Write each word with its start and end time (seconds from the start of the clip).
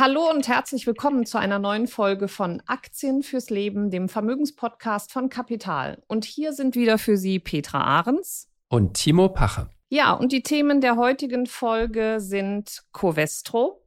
Hallo 0.00 0.30
und 0.30 0.46
herzlich 0.46 0.86
willkommen 0.86 1.26
zu 1.26 1.38
einer 1.38 1.58
neuen 1.58 1.88
Folge 1.88 2.28
von 2.28 2.62
Aktien 2.68 3.24
fürs 3.24 3.50
Leben, 3.50 3.90
dem 3.90 4.08
Vermögenspodcast 4.08 5.10
von 5.10 5.28
Kapital. 5.28 6.04
Und 6.06 6.24
hier 6.24 6.52
sind 6.52 6.76
wieder 6.76 6.98
für 6.98 7.16
Sie 7.16 7.40
Petra 7.40 7.82
Ahrens 7.82 8.48
und 8.68 8.94
Timo 8.94 9.28
Pache. 9.28 9.70
Ja, 9.88 10.12
und 10.12 10.30
die 10.30 10.44
Themen 10.44 10.80
der 10.80 10.94
heutigen 10.94 11.46
Folge 11.46 12.18
sind 12.20 12.84
Covestro. 12.92 13.84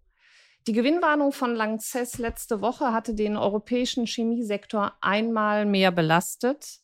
Die 0.67 0.73
Gewinnwarnung 0.73 1.31
von 1.31 1.55
Lanxess 1.55 2.17
letzte 2.17 2.59
Woche 2.59 2.91
hatte 2.91 3.13
den 3.13 3.37
europäischen 3.37 4.05
Chemiesektor 4.05 4.91
einmal 4.99 5.65
mehr 5.65 5.93
belastet. 5.93 6.81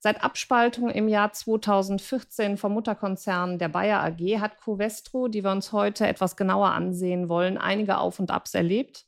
Seit 0.00 0.22
Abspaltung 0.22 0.90
im 0.90 1.08
Jahr 1.08 1.32
2014 1.32 2.56
vom 2.56 2.72
Mutterkonzern 2.72 3.58
der 3.58 3.68
Bayer 3.68 4.00
AG 4.00 4.40
hat 4.40 4.58
Covestro, 4.58 5.26
die 5.26 5.42
wir 5.42 5.50
uns 5.50 5.72
heute 5.72 6.06
etwas 6.06 6.36
genauer 6.36 6.70
ansehen 6.70 7.28
wollen, 7.28 7.58
einige 7.58 7.98
Auf 7.98 8.20
und 8.20 8.30
Abs 8.30 8.54
erlebt. 8.54 9.06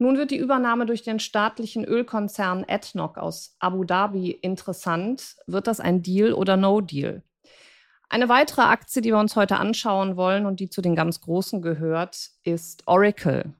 Nun 0.00 0.16
wird 0.16 0.32
die 0.32 0.36
Übernahme 0.36 0.86
durch 0.86 1.02
den 1.02 1.20
staatlichen 1.20 1.84
Ölkonzern 1.84 2.64
ADNOC 2.68 3.18
aus 3.18 3.56
Abu 3.60 3.84
Dhabi 3.84 4.30
interessant. 4.30 5.36
Wird 5.46 5.68
das 5.68 5.78
ein 5.78 6.02
Deal 6.02 6.32
oder 6.32 6.56
No 6.56 6.80
Deal? 6.80 7.22
Eine 8.08 8.28
weitere 8.28 8.62
Aktie, 8.62 9.02
die 9.02 9.10
wir 9.10 9.18
uns 9.18 9.36
heute 9.36 9.58
anschauen 9.58 10.16
wollen 10.16 10.46
und 10.46 10.60
die 10.60 10.70
zu 10.70 10.82
den 10.82 10.96
ganz 10.96 11.20
großen 11.20 11.62
gehört, 11.62 12.30
ist 12.42 12.82
Oracle. 12.86 13.52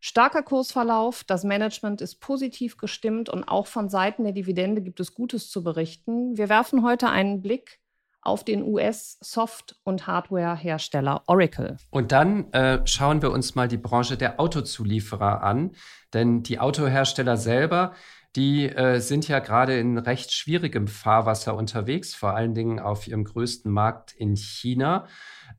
Starker 0.00 0.42
Kursverlauf, 0.42 1.24
das 1.24 1.44
Management 1.44 2.00
ist 2.00 2.20
positiv 2.20 2.76
gestimmt 2.76 3.28
und 3.28 3.44
auch 3.44 3.66
von 3.66 3.88
Seiten 3.88 4.22
der 4.22 4.32
Dividende 4.32 4.80
gibt 4.80 5.00
es 5.00 5.14
Gutes 5.14 5.50
zu 5.50 5.64
berichten. 5.64 6.36
Wir 6.36 6.48
werfen 6.48 6.84
heute 6.84 7.08
einen 7.08 7.42
Blick 7.42 7.80
auf 8.20 8.44
den 8.44 8.62
US-Soft- 8.62 9.76
und 9.84 10.06
Hardware-Hersteller 10.06 11.22
Oracle. 11.26 11.78
Und 11.90 12.12
dann 12.12 12.52
äh, 12.52 12.86
schauen 12.86 13.22
wir 13.22 13.32
uns 13.32 13.54
mal 13.54 13.68
die 13.68 13.76
Branche 13.76 14.16
der 14.16 14.38
Autozulieferer 14.38 15.42
an, 15.42 15.72
denn 16.12 16.42
die 16.42 16.58
Autohersteller 16.60 17.36
selber, 17.36 17.92
die 18.36 18.68
äh, 18.68 19.00
sind 19.00 19.26
ja 19.26 19.38
gerade 19.38 19.78
in 19.78 19.98
recht 19.98 20.32
schwierigem 20.32 20.86
Fahrwasser 20.86 21.56
unterwegs, 21.56 22.14
vor 22.14 22.34
allen 22.34 22.54
Dingen 22.54 22.78
auf 22.78 23.08
ihrem 23.08 23.24
größten 23.24 23.72
Markt 23.72 24.12
in 24.12 24.36
China. 24.36 25.06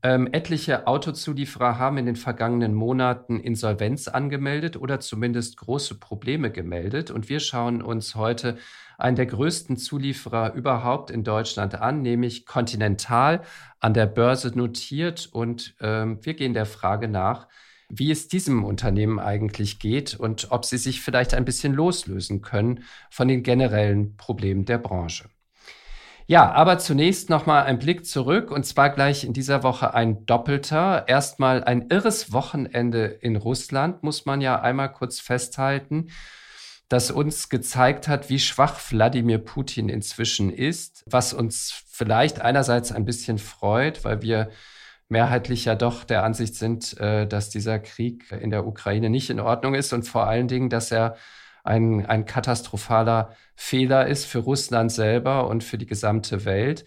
Ähm, 0.02 0.30
etliche 0.32 0.88
Autozulieferer 0.88 1.78
haben 1.78 1.98
in 1.98 2.06
den 2.06 2.16
vergangenen 2.16 2.74
Monaten 2.74 3.40
Insolvenz 3.40 4.08
angemeldet 4.08 4.78
oder 4.78 5.02
zumindest 5.02 5.58
große 5.58 5.96
Probleme 6.00 6.52
gemeldet. 6.52 7.12
Und 7.12 7.28
wir 7.28 7.42
schauen 7.42 7.82
uns 7.82 8.16
heute 8.16 8.58
einen 8.98 9.18
der 9.18 9.26
größten 9.26 9.76
Zulieferer 9.76 10.54
überhaupt 10.54 11.12
in 11.12 11.26
Deutschland 11.26 11.76
an, 11.76 12.02
nämlich 12.02 12.46
Continental, 12.46 13.42
an 13.82 13.94
der 13.94 14.06
Börse 14.06 14.58
notiert. 14.58 15.28
Und 15.32 15.76
ähm, 15.82 16.20
wir 16.22 16.34
gehen 16.34 16.54
der 16.54 16.66
Frage 16.66 17.10
nach, 17.10 17.48
wie 17.90 18.12
es 18.12 18.30
diesem 18.30 18.64
Unternehmen 18.64 19.20
eigentlich 19.20 19.80
geht 19.80 20.16
und 20.16 20.52
ob 20.52 20.64
sie 20.64 20.78
sich 20.78 21.02
vielleicht 21.02 21.34
ein 21.34 21.44
bisschen 21.44 21.74
loslösen 21.74 22.42
können 22.42 22.84
von 23.10 23.28
den 23.28 23.44
generellen 23.44 24.16
Problemen 24.16 24.64
der 24.64 24.78
Branche. 24.78 25.30
Ja, 26.30 26.52
aber 26.52 26.78
zunächst 26.78 27.32
nochmal 27.32 27.64
ein 27.64 27.80
Blick 27.80 28.06
zurück 28.06 28.52
und 28.52 28.64
zwar 28.64 28.92
gleich 28.92 29.24
in 29.24 29.34
dieser 29.34 29.64
Woche 29.64 29.96
ein 29.96 30.28
doppelter. 30.28 31.08
Erstmal 31.08 31.64
ein 31.64 31.88
irres 31.90 32.32
Wochenende 32.32 33.06
in 33.06 33.36
Russland, 33.36 34.04
muss 34.04 34.28
man 34.28 34.40
ja 34.40 34.62
einmal 34.62 34.92
kurz 34.92 35.20
festhalten, 35.20 36.12
das 36.88 37.10
uns 37.10 37.50
gezeigt 37.50 38.08
hat, 38.08 38.30
wie 38.30 38.38
schwach 38.38 38.80
Wladimir 38.92 39.40
Putin 39.40 39.90
inzwischen 39.90 40.54
ist, 40.54 41.04
was 41.08 41.34
uns 41.34 41.84
vielleicht 41.88 42.42
einerseits 42.42 42.92
ein 42.92 43.06
bisschen 43.06 43.40
freut, 43.40 44.04
weil 44.04 44.22
wir 44.22 44.52
mehrheitlich 45.08 45.66
ja 45.66 45.74
doch 45.74 46.04
der 46.04 46.24
Ansicht 46.24 46.54
sind, 46.54 46.96
äh, 47.00 47.26
dass 47.26 47.50
dieser 47.50 47.80
Krieg 47.80 48.32
in 48.40 48.52
der 48.52 48.68
Ukraine 48.68 49.10
nicht 49.10 49.32
in 49.32 49.40
Ordnung 49.40 49.74
ist 49.74 49.94
und 49.94 50.08
vor 50.08 50.28
allen 50.28 50.48
Dingen, 50.48 50.70
dass 50.70 50.92
er 50.92 51.16
ein, 51.70 52.06
ein 52.06 52.26
katastrophaler 52.26 53.36
Fehler 53.56 54.08
ist 54.08 54.26
für 54.26 54.40
Russland 54.40 54.92
selber 54.92 55.48
und 55.48 55.64
für 55.64 55.78
die 55.78 55.86
gesamte 55.86 56.44
Welt. 56.44 56.84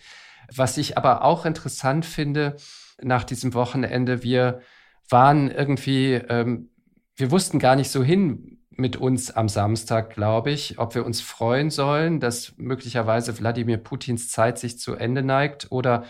Was 0.55 0.77
ich 0.77 0.99
aber 0.99 1.25
auch 1.25 1.47
interessant 1.47 2.05
finde 2.05 2.57
nach 3.01 3.25
diesem 3.25 3.55
Wochenende, 3.55 4.23
wir 4.23 4.61
waren 5.09 5.51
irgendwie, 5.51 6.15
ähm, 6.15 6.71
wir 7.15 7.31
wussten 7.31 7.59
gar 7.59 7.77
nicht 7.77 7.91
so 7.91 8.03
hin 8.03 8.59
mit 8.71 8.97
uns 8.97 9.31
am 9.31 9.49
Samstag, 9.49 10.15
glaube 10.15 10.51
ich, 10.51 10.79
ob 10.79 10.95
wir 10.95 11.07
uns 11.07 11.21
freuen 11.21 11.71
sollen, 11.71 12.19
dass 12.19 12.55
möglicherweise 12.57 13.39
Wladimir 13.39 13.77
Putins 13.77 14.31
Zeit 14.31 14.59
sich 14.59 14.79
zu 14.79 14.95
Ende 14.95 15.23
neigt 15.23 15.71
oder 15.71 16.05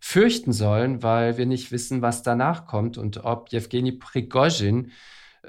fürchten 0.00 0.52
sollen, 0.52 1.02
weil 1.02 1.38
wir 1.38 1.46
nicht 1.46 1.72
wissen, 1.72 2.02
was 2.02 2.22
danach 2.22 2.66
kommt 2.66 2.98
und 2.98 3.24
ob 3.24 3.50
Jewgeni 3.50 3.92
Prigozhin 3.92 4.92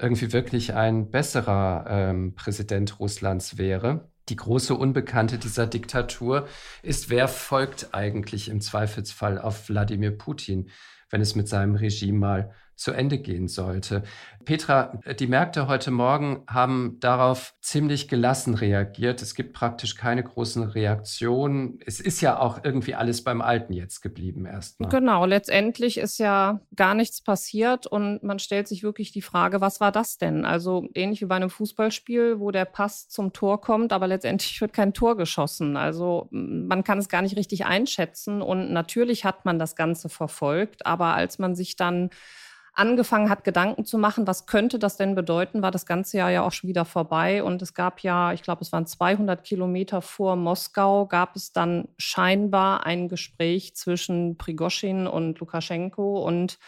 irgendwie 0.00 0.32
wirklich 0.32 0.74
ein 0.74 1.10
besserer 1.10 1.86
ähm, 1.88 2.34
Präsident 2.34 2.98
Russlands 3.00 3.58
wäre. 3.58 4.10
Die 4.28 4.36
große 4.36 4.74
Unbekannte 4.74 5.38
dieser 5.38 5.66
Diktatur 5.66 6.46
ist, 6.82 7.10
wer 7.10 7.26
folgt 7.28 7.88
eigentlich 7.92 8.48
im 8.48 8.60
Zweifelsfall 8.60 9.38
auf 9.38 9.68
Wladimir 9.68 10.16
Putin, 10.16 10.70
wenn 11.10 11.20
es 11.20 11.34
mit 11.34 11.48
seinem 11.48 11.74
Regime 11.74 12.18
mal 12.18 12.54
zu 12.80 12.92
Ende 12.92 13.18
gehen 13.18 13.46
sollte. 13.46 14.04
Petra, 14.46 14.98
die 15.18 15.26
Märkte 15.26 15.68
heute 15.68 15.90
Morgen 15.90 16.44
haben 16.48 16.96
darauf 17.00 17.54
ziemlich 17.60 18.08
gelassen 18.08 18.54
reagiert. 18.54 19.20
Es 19.20 19.34
gibt 19.34 19.52
praktisch 19.52 19.96
keine 19.96 20.22
großen 20.24 20.62
Reaktionen. 20.62 21.78
Es 21.84 22.00
ist 22.00 22.22
ja 22.22 22.38
auch 22.38 22.64
irgendwie 22.64 22.94
alles 22.94 23.22
beim 23.22 23.42
Alten 23.42 23.74
jetzt 23.74 24.00
geblieben 24.00 24.46
erstmal. 24.46 24.88
Genau, 24.88 25.26
letztendlich 25.26 25.98
ist 25.98 26.18
ja 26.18 26.60
gar 26.74 26.94
nichts 26.94 27.20
passiert 27.20 27.86
und 27.86 28.22
man 28.22 28.38
stellt 28.38 28.66
sich 28.66 28.82
wirklich 28.82 29.12
die 29.12 29.20
Frage, 29.20 29.60
was 29.60 29.80
war 29.80 29.92
das 29.92 30.16
denn? 30.16 30.46
Also 30.46 30.88
ähnlich 30.94 31.20
wie 31.20 31.26
bei 31.26 31.36
einem 31.36 31.50
Fußballspiel, 31.50 32.40
wo 32.40 32.50
der 32.50 32.64
Pass 32.64 33.10
zum 33.10 33.34
Tor 33.34 33.60
kommt, 33.60 33.92
aber 33.92 34.06
letztendlich 34.06 34.58
wird 34.58 34.72
kein 34.72 34.94
Tor 34.94 35.18
geschossen. 35.18 35.76
Also 35.76 36.28
man 36.30 36.82
kann 36.82 36.96
es 36.96 37.10
gar 37.10 37.20
nicht 37.20 37.36
richtig 37.36 37.66
einschätzen 37.66 38.40
und 38.40 38.72
natürlich 38.72 39.26
hat 39.26 39.44
man 39.44 39.58
das 39.58 39.76
Ganze 39.76 40.08
verfolgt, 40.08 40.86
aber 40.86 41.14
als 41.14 41.38
man 41.38 41.54
sich 41.54 41.76
dann 41.76 42.08
angefangen 42.74 43.30
hat, 43.30 43.44
Gedanken 43.44 43.84
zu 43.84 43.98
machen, 43.98 44.26
was 44.26 44.46
könnte 44.46 44.78
das 44.78 44.96
denn 44.96 45.14
bedeuten, 45.14 45.62
war 45.62 45.70
das 45.70 45.86
ganze 45.86 46.18
Jahr 46.18 46.30
ja 46.30 46.42
auch 46.42 46.52
schon 46.52 46.68
wieder 46.68 46.84
vorbei. 46.84 47.42
Und 47.42 47.62
es 47.62 47.74
gab 47.74 48.00
ja, 48.00 48.32
ich 48.32 48.42
glaube, 48.42 48.62
es 48.62 48.72
waren 48.72 48.86
200 48.86 49.44
Kilometer 49.44 50.02
vor 50.02 50.36
Moskau, 50.36 51.06
gab 51.06 51.36
es 51.36 51.52
dann 51.52 51.88
scheinbar 51.98 52.86
ein 52.86 53.08
Gespräch 53.08 53.74
zwischen 53.74 54.36
Prigoschin 54.36 55.06
und 55.06 55.38
Lukaschenko. 55.40 56.24
Und 56.24 56.58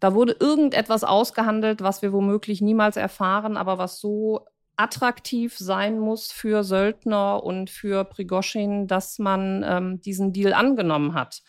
da 0.00 0.14
wurde 0.14 0.36
irgendetwas 0.38 1.04
ausgehandelt, 1.04 1.82
was 1.82 2.02
wir 2.02 2.12
womöglich 2.12 2.60
niemals 2.60 2.96
erfahren, 2.96 3.56
aber 3.56 3.78
was 3.78 3.98
so 3.98 4.46
attraktiv 4.76 5.56
sein 5.56 5.98
muss 5.98 6.32
für 6.32 6.62
Söldner 6.62 7.42
und 7.42 7.70
für 7.70 8.04
Prigoschin, 8.04 8.86
dass 8.86 9.18
man 9.18 9.64
ähm, 9.66 10.00
diesen 10.02 10.32
Deal 10.32 10.52
angenommen 10.52 11.14
hat. 11.14 11.42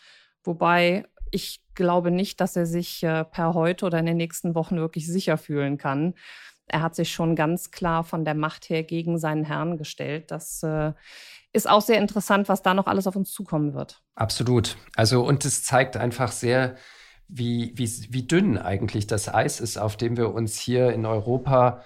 Wobei 0.44 1.04
ich 1.30 1.60
glaube 1.74 2.10
nicht, 2.10 2.40
dass 2.40 2.56
er 2.56 2.66
sich 2.66 3.02
äh, 3.02 3.24
per 3.24 3.54
heute 3.54 3.86
oder 3.86 3.98
in 3.98 4.06
den 4.06 4.16
nächsten 4.16 4.54
Wochen 4.54 4.76
wirklich 4.76 5.06
sicher 5.06 5.38
fühlen 5.38 5.78
kann. 5.78 6.14
Er 6.66 6.82
hat 6.82 6.94
sich 6.94 7.12
schon 7.12 7.36
ganz 7.36 7.70
klar 7.70 8.04
von 8.04 8.24
der 8.24 8.34
Macht 8.34 8.68
her 8.68 8.82
gegen 8.82 9.18
seinen 9.18 9.44
Herrn 9.44 9.78
gestellt. 9.78 10.30
Das 10.30 10.62
äh, 10.62 10.92
ist 11.52 11.68
auch 11.68 11.80
sehr 11.80 11.98
interessant, 11.98 12.48
was 12.48 12.62
da 12.62 12.74
noch 12.74 12.86
alles 12.86 13.06
auf 13.06 13.16
uns 13.16 13.32
zukommen 13.32 13.74
wird. 13.74 14.02
Absolut. 14.14 14.76
Also, 14.94 15.24
und 15.24 15.44
es 15.44 15.64
zeigt 15.64 15.96
einfach 15.96 16.32
sehr, 16.32 16.76
wie, 17.28 17.72
wie, 17.76 17.90
wie 18.10 18.26
dünn 18.26 18.58
eigentlich 18.58 19.06
das 19.06 19.32
Eis 19.32 19.60
ist, 19.60 19.78
auf 19.78 19.96
dem 19.96 20.16
wir 20.16 20.34
uns 20.34 20.58
hier 20.58 20.92
in 20.92 21.06
Europa 21.06 21.82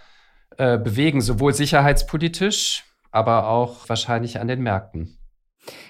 äh, 0.57 0.79
bewegen, 0.79 1.21
sowohl 1.21 1.55
sicherheitspolitisch, 1.55 2.85
aber 3.11 3.49
auch 3.49 3.89
wahrscheinlich 3.89 4.41
an 4.41 4.49
den 4.49 4.63
Märkten. 4.63 5.19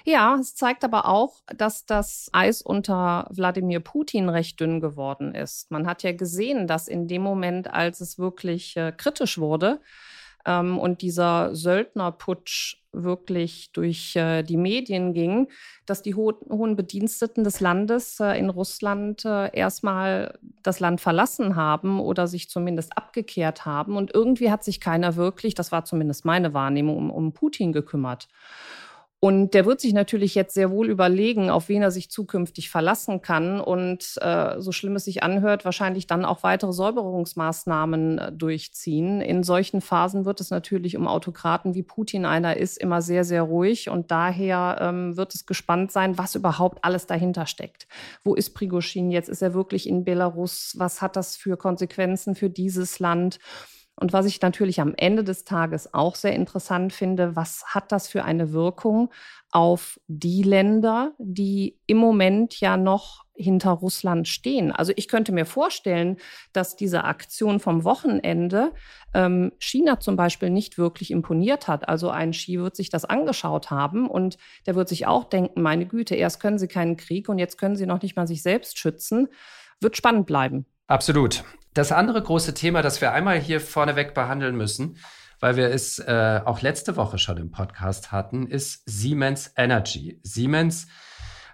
Ja, 0.05 0.37
es 0.39 0.55
zeigt 0.55 0.83
aber 0.83 1.07
auch, 1.07 1.41
dass 1.47 1.85
das 1.85 2.29
Eis 2.31 2.61
unter 2.61 3.27
Wladimir 3.31 3.79
Putin 3.79 4.29
recht 4.29 4.59
dünn 4.59 4.79
geworden 4.79 5.33
ist. 5.33 5.71
Man 5.71 5.87
hat 5.87 6.03
ja 6.03 6.11
gesehen, 6.11 6.67
dass 6.67 6.87
in 6.87 7.07
dem 7.07 7.23
Moment, 7.23 7.73
als 7.73 7.99
es 8.01 8.19
wirklich 8.19 8.77
äh, 8.77 8.91
kritisch 8.95 9.37
wurde 9.37 9.79
ähm, 10.45 10.77
und 10.77 11.01
dieser 11.01 11.55
Söldnerputsch 11.55 12.77
wirklich 12.91 13.71
durch 13.71 14.15
äh, 14.15 14.43
die 14.43 14.57
Medien 14.57 15.13
ging, 15.13 15.47
dass 15.87 16.03
die 16.03 16.13
ho 16.13 16.33
hohen 16.49 16.75
Bediensteten 16.75 17.43
des 17.43 17.59
Landes 17.59 18.19
äh, 18.19 18.37
in 18.37 18.49
Russland 18.49 19.25
äh, 19.25 19.49
erstmal 19.55 20.37
das 20.61 20.79
Land 20.79 21.01
verlassen 21.01 21.55
haben 21.55 21.99
oder 21.99 22.27
sich 22.27 22.49
zumindest 22.49 22.95
abgekehrt 22.95 23.65
haben. 23.65 23.97
Und 23.97 24.13
irgendwie 24.13 24.51
hat 24.51 24.63
sich 24.63 24.79
keiner 24.79 25.15
wirklich, 25.15 25.55
das 25.55 25.71
war 25.71 25.85
zumindest 25.85 26.25
meine 26.25 26.53
Wahrnehmung, 26.53 26.97
um, 26.97 27.09
um 27.09 27.33
Putin 27.33 27.73
gekümmert. 27.73 28.27
Und 29.23 29.53
der 29.53 29.65
wird 29.65 29.79
sich 29.79 29.93
natürlich 29.93 30.35
jetzt 30.35 30.53
sehr 30.53 30.69
wohl 30.69 30.89
überlegen, 30.89 31.49
auf 31.49 31.69
wen 31.69 31.81
er 31.81 31.91
sich 31.91 32.11
zukünftig 32.11 32.69
verlassen 32.69 33.21
kann 33.21 33.61
und 33.61 34.17
äh, 34.19 34.59
so 34.59 34.73
schlimm 34.73 34.97
es 34.97 35.05
sich 35.05 35.23
anhört, 35.23 35.63
wahrscheinlich 35.63 36.07
dann 36.07 36.25
auch 36.25 36.43
weitere 36.43 36.73
Säuberungsmaßnahmen 36.73 38.17
äh, 38.17 38.31
durchziehen. 38.33 39.21
In 39.21 39.43
solchen 39.43 39.79
Phasen 39.79 40.25
wird 40.25 40.41
es 40.41 40.49
natürlich 40.49 40.97
um 40.97 41.07
Autokraten 41.07 41.73
wie 41.73 41.83
Putin 41.83 42.25
einer 42.25 42.57
ist 42.57 42.77
immer 42.77 43.01
sehr, 43.01 43.23
sehr 43.23 43.43
ruhig 43.43 43.87
und 43.89 44.11
daher 44.11 44.79
ähm, 44.81 45.15
wird 45.15 45.33
es 45.33 45.45
gespannt 45.45 45.93
sein, 45.93 46.17
was 46.17 46.35
überhaupt 46.35 46.83
alles 46.83 47.07
dahinter 47.07 47.45
steckt. 47.45 47.87
Wo 48.25 48.35
ist 48.35 48.53
Prigozhin 48.53 49.09
jetzt? 49.09 49.29
Ist 49.29 49.41
er 49.41 49.53
wirklich 49.53 49.87
in 49.87 50.03
Belarus? 50.03 50.73
Was 50.77 51.01
hat 51.01 51.15
das 51.15 51.37
für 51.37 51.55
Konsequenzen 51.55 52.35
für 52.35 52.49
dieses 52.49 52.99
Land? 52.99 53.39
Und 53.95 54.11
was 54.11 54.25
ich 54.25 54.41
natürlich 54.41 54.81
am 54.81 54.93
Ende 54.97 55.23
des 55.23 55.43
Tages 55.43 55.93
auch 55.93 56.15
sehr 56.15 56.33
interessant 56.33 56.93
finde, 56.93 57.35
was 57.35 57.63
hat 57.67 57.91
das 57.91 58.07
für 58.07 58.23
eine 58.23 58.51
Wirkung 58.51 59.11
auf 59.51 59.99
die 60.07 60.41
Länder, 60.41 61.13
die 61.19 61.79
im 61.85 61.97
Moment 61.97 62.59
ja 62.59 62.75
noch 62.75 63.23
hinter 63.35 63.71
Russland 63.71 64.27
stehen. 64.27 64.71
Also 64.71 64.93
ich 64.95 65.07
könnte 65.07 65.31
mir 65.31 65.45
vorstellen, 65.45 66.17
dass 66.53 66.75
diese 66.75 67.03
Aktion 67.03 67.59
vom 67.59 67.83
Wochenende 67.83 68.73
ähm, 69.13 69.51
China 69.59 69.99
zum 69.99 70.15
Beispiel 70.15 70.49
nicht 70.49 70.77
wirklich 70.77 71.11
imponiert 71.11 71.67
hat. 71.67 71.87
Also 71.87 72.09
ein 72.09 72.31
Xi 72.31 72.59
wird 72.59 72.75
sich 72.75 72.89
das 72.89 73.05
angeschaut 73.05 73.71
haben 73.71 74.07
und 74.07 74.37
der 74.65 74.75
wird 74.75 74.89
sich 74.89 75.07
auch 75.07 75.23
denken, 75.23 75.61
meine 75.61 75.85
Güte, 75.85 76.15
erst 76.15 76.39
können 76.39 76.59
sie 76.59 76.67
keinen 76.67 76.97
Krieg 76.97 77.29
und 77.29 77.39
jetzt 77.39 77.57
können 77.57 77.75
sie 77.75 77.85
noch 77.85 78.01
nicht 78.01 78.15
mal 78.15 78.27
sich 78.27 78.43
selbst 78.43 78.77
schützen. 78.77 79.29
Wird 79.81 79.97
spannend 79.97 80.25
bleiben. 80.25 80.65
Absolut. 80.87 81.43
Das 81.73 81.91
andere 81.91 82.21
große 82.21 82.53
Thema, 82.53 82.83
das 82.83 83.01
wir 83.01 83.13
einmal 83.13 83.39
hier 83.39 83.59
vorneweg 83.59 84.13
behandeln 84.13 84.55
müssen, 84.55 84.97
weil 85.39 85.55
wir 85.55 85.69
es 85.69 85.97
äh, 85.97 86.39
auch 86.45 86.61
letzte 86.61 86.95
Woche 86.95 87.17
schon 87.17 87.37
im 87.37 87.49
Podcast 87.49 88.11
hatten, 88.11 88.45
ist 88.45 88.83
Siemens 88.85 89.51
Energy. 89.57 90.19
Siemens 90.21 90.87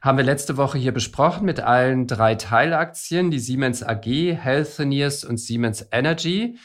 haben 0.02 0.18
wir 0.18 0.26
letzte 0.26 0.58
Woche 0.58 0.78
hier 0.78 0.92
besprochen 0.92 1.46
mit 1.46 1.62
allen 1.62 2.06
drei 2.06 2.36
Teilaktien, 2.36 3.32
die 3.32 3.40
Siemens 3.40 3.82
AG, 3.82 4.06
Healthineers 4.06 5.24
und 5.24 5.38
Siemens 5.38 5.88
Energy. 5.92 6.58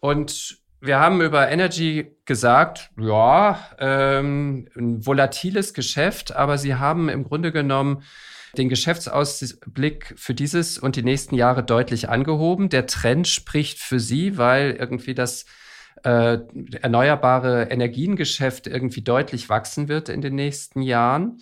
Und 0.00 0.58
wir 0.80 0.98
haben 0.98 1.20
über 1.20 1.48
Energy 1.48 2.16
gesagt, 2.24 2.90
ja, 2.98 3.60
ähm, 3.78 4.68
ein 4.76 5.06
volatiles 5.06 5.72
Geschäft, 5.72 6.34
aber 6.34 6.58
sie 6.58 6.74
haben 6.74 7.08
im 7.08 7.24
Grunde 7.24 7.52
genommen 7.52 8.02
den 8.56 8.68
Geschäftsausblick 8.68 10.14
für 10.16 10.34
dieses 10.34 10.78
und 10.78 10.96
die 10.96 11.02
nächsten 11.02 11.34
Jahre 11.34 11.62
deutlich 11.62 12.08
angehoben. 12.08 12.68
Der 12.68 12.86
Trend 12.86 13.28
spricht 13.28 13.78
für 13.78 14.00
Sie, 14.00 14.38
weil 14.38 14.72
irgendwie 14.72 15.14
das 15.14 15.44
äh, 16.04 16.38
erneuerbare 16.80 17.64
Energiengeschäft 17.64 18.66
irgendwie 18.66 19.02
deutlich 19.02 19.48
wachsen 19.48 19.88
wird 19.88 20.08
in 20.08 20.20
den 20.20 20.34
nächsten 20.34 20.82
Jahren. 20.82 21.38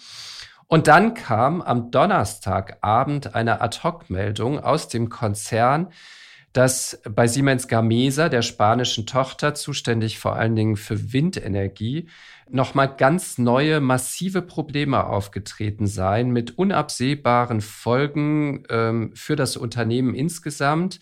Und 0.67 0.89
dann 0.89 1.15
kam 1.15 1.63
am 1.63 1.91
Donnerstagabend 1.91 3.35
eine 3.35 3.61
Ad-Hoc-Meldung 3.61 4.59
aus 4.59 4.89
dem 4.89 5.09
Konzern, 5.09 5.93
dass 6.53 7.01
bei 7.09 7.29
Siemens 7.29 7.69
Gamesa, 7.69 8.29
der 8.29 8.43
spanischen 8.43 9.07
Tochter, 9.07 9.55
zuständig 9.55 10.19
vor 10.19 10.37
allen 10.37 10.57
Dingen 10.57 10.77
für 10.77 11.13
Windenergie, 11.13 12.09
nochmal 12.49 12.95
ganz 12.97 13.39
neue, 13.39 13.81
massive 13.81 14.43
Probleme 14.43 15.05
aufgetreten 15.07 15.87
seien 15.87 16.31
mit 16.31 16.59
unabsehbaren 16.59 17.61
Folgen 17.61 18.65
ähm, 18.71 19.13
für 19.15 19.37
das 19.37 19.57
Unternehmen 19.57 20.15
insgesamt, 20.15 21.01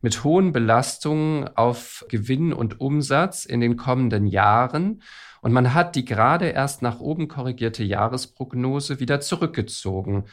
mit 0.00 0.24
hohen 0.24 0.52
Belastungen 0.52 1.48
auf 1.56 2.04
Gewinn 2.08 2.52
und 2.52 2.80
Umsatz 2.80 3.44
in 3.44 3.60
den 3.60 3.76
kommenden 3.76 4.26
Jahren. 4.26 5.02
Und 5.40 5.52
man 5.52 5.74
hat 5.74 5.96
die 5.96 6.04
gerade 6.04 6.46
erst 6.46 6.82
nach 6.82 7.00
oben 7.00 7.28
korrigierte 7.28 7.84
Jahresprognose 7.84 9.00
wieder 9.00 9.20
zurückgezogen. 9.20 10.24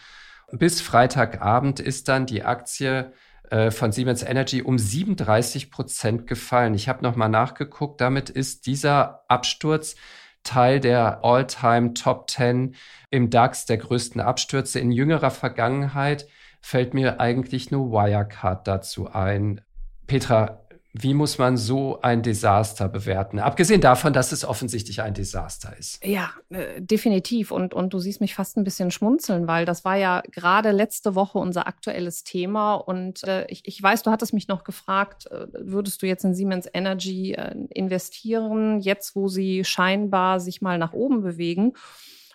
Bis 0.52 0.82
Freitagabend 0.82 1.80
ist 1.80 2.08
dann 2.08 2.26
die 2.26 2.44
Aktie 2.44 3.12
äh, 3.50 3.72
von 3.72 3.92
Siemens 3.92 4.24
Energy 4.24 4.62
um 4.62 4.78
37 4.78 5.72
Prozent 5.72 6.28
gefallen. 6.28 6.74
Ich 6.74 6.90
habe 6.90 7.04
nochmal 7.04 7.30
nachgeguckt, 7.30 8.02
damit 8.02 8.30
ist 8.30 8.66
dieser 8.66 9.24
Absturz 9.28 9.96
Teil 10.44 10.80
der 10.80 11.24
All-Time 11.24 11.94
Top 11.94 12.30
10 12.30 12.76
im 13.10 13.30
DAX 13.30 13.66
der 13.66 13.78
größten 13.78 14.22
Abstürze. 14.22 14.80
In 14.80 14.92
jüngerer 14.92 15.32
Vergangenheit 15.32 16.28
fällt 16.62 16.94
mir 16.94 17.20
eigentlich 17.20 17.72
nur 17.72 17.92
Wirecard 17.92 18.68
dazu 18.68 19.12
ein. 19.12 19.62
Petra, 20.08 20.63
wie 20.96 21.16
muss 21.16 21.40
man 21.40 21.58
so 21.58 22.00
ein 22.02 22.22
Desaster 22.22 22.88
bewerten? 22.88 23.40
Abgesehen 23.40 23.82
davon, 23.82 24.14
dass 24.14 24.32
es 24.32 24.46
offensichtlich 24.46 25.02
ein 25.02 25.16
Desaster 25.16 25.76
ist. 25.76 26.06
Ja, 26.06 26.30
äh, 26.50 26.80
definitiv. 26.80 27.50
Und, 27.50 27.74
und 27.74 27.94
du 27.96 28.00
siehst 28.00 28.22
mich 28.22 28.36
fast 28.36 28.58
ein 28.58 28.64
bisschen 28.64 28.92
schmunzeln, 28.92 29.48
weil 29.48 29.66
das 29.66 29.84
war 29.84 29.96
ja 29.96 30.22
gerade 30.32 30.72
letzte 30.72 31.16
Woche 31.16 31.40
unser 31.40 31.66
aktuelles 31.66 32.24
Thema. 32.24 32.76
Und 32.76 33.24
äh, 33.24 33.48
ich, 33.48 33.64
ich 33.66 33.82
weiß, 33.82 34.04
du 34.04 34.12
hattest 34.12 34.34
mich 34.34 34.48
noch 34.48 34.64
gefragt, 34.64 35.26
äh, 35.32 35.48
würdest 35.54 36.04
du 36.04 36.06
jetzt 36.06 36.26
in 36.26 36.36
Siemens 36.36 36.70
Energy 36.72 37.34
äh, 37.34 37.56
investieren, 37.72 38.80
jetzt 38.80 39.16
wo 39.16 39.28
sie 39.28 39.64
scheinbar 39.64 40.40
sich 40.40 40.62
mal 40.62 40.78
nach 40.78 40.94
oben 40.94 41.24
bewegen? 41.24 41.74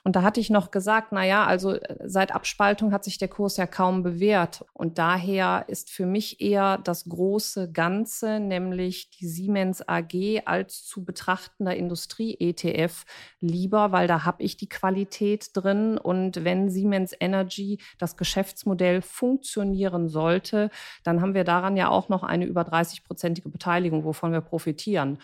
Und 0.05 0.17
da 0.17 0.23
hatte 0.23 0.41
ich 0.41 0.51
noch 0.51 0.71
gesagt, 0.71 1.09
na 1.13 1.25
ja, 1.25 1.45
also 1.45 1.75
äh, 1.75 1.97
seit 2.05 2.35
Abspaltung 2.35 2.93
hat 2.93 3.05
sich 3.05 3.19
der 3.19 3.29
Kurs 3.29 3.57
ja 3.57 3.67
kaum 3.67 4.03
bewährt. 4.03 4.65
Und 4.73 4.99
daher 4.99 5.65
ist 5.69 5.91
für 5.91 6.07
mich 6.07 6.41
eher 6.41 6.79
das 6.79 7.09
große 7.09 7.73
Ganze, 7.73 8.41
nämlich 8.41 9.11
die 9.11 9.27
Siemens 9.27 9.87
AG 9.87 10.43
als 10.45 10.85
zu 10.87 11.05
betrachtender 11.05 11.77
Industrie-ETF 11.77 13.05
lieber, 13.41 13.93
weil 13.93 14.07
da 14.07 14.25
habe 14.25 14.43
ich 14.43 14.57
die 14.57 14.69
Qualität 14.69 15.51
drin. 15.55 15.99
Und 15.99 16.45
wenn 16.45 16.71
Siemens 16.71 17.15
Energy 17.19 17.79
das 17.99 18.17
Geschäftsmodell 18.17 19.03
funktionieren 19.03 20.09
sollte, 20.09 20.71
dann 21.05 21.21
haben 21.21 21.35
wir 21.35 21.45
daran 21.45 21.77
ja 21.77 21.89
auch 21.89 22.09
noch 22.09 22.23
eine 22.23 22.45
über 22.45 22.63
30-prozentige 22.63 23.49
Beteiligung, 23.49 24.05
wovon 24.05 24.33
wir 24.33 24.41
profitieren. 24.41 25.19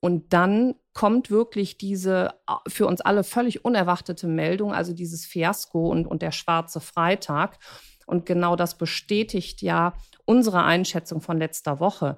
Und 0.00 0.32
dann 0.32 0.74
kommt 0.92 1.30
wirklich 1.30 1.78
diese 1.78 2.34
für 2.68 2.86
uns 2.86 3.00
alle 3.00 3.24
völlig 3.24 3.64
unerwartete 3.64 4.26
Meldung, 4.26 4.72
also 4.72 4.92
dieses 4.92 5.24
Fiasko 5.24 5.90
und, 5.90 6.06
und 6.06 6.22
der 6.22 6.32
schwarze 6.32 6.80
Freitag. 6.80 7.58
Und 8.06 8.24
genau 8.24 8.56
das 8.56 8.78
bestätigt 8.78 9.62
ja 9.62 9.94
unsere 10.24 10.62
Einschätzung 10.62 11.20
von 11.20 11.38
letzter 11.38 11.80
Woche. 11.80 12.16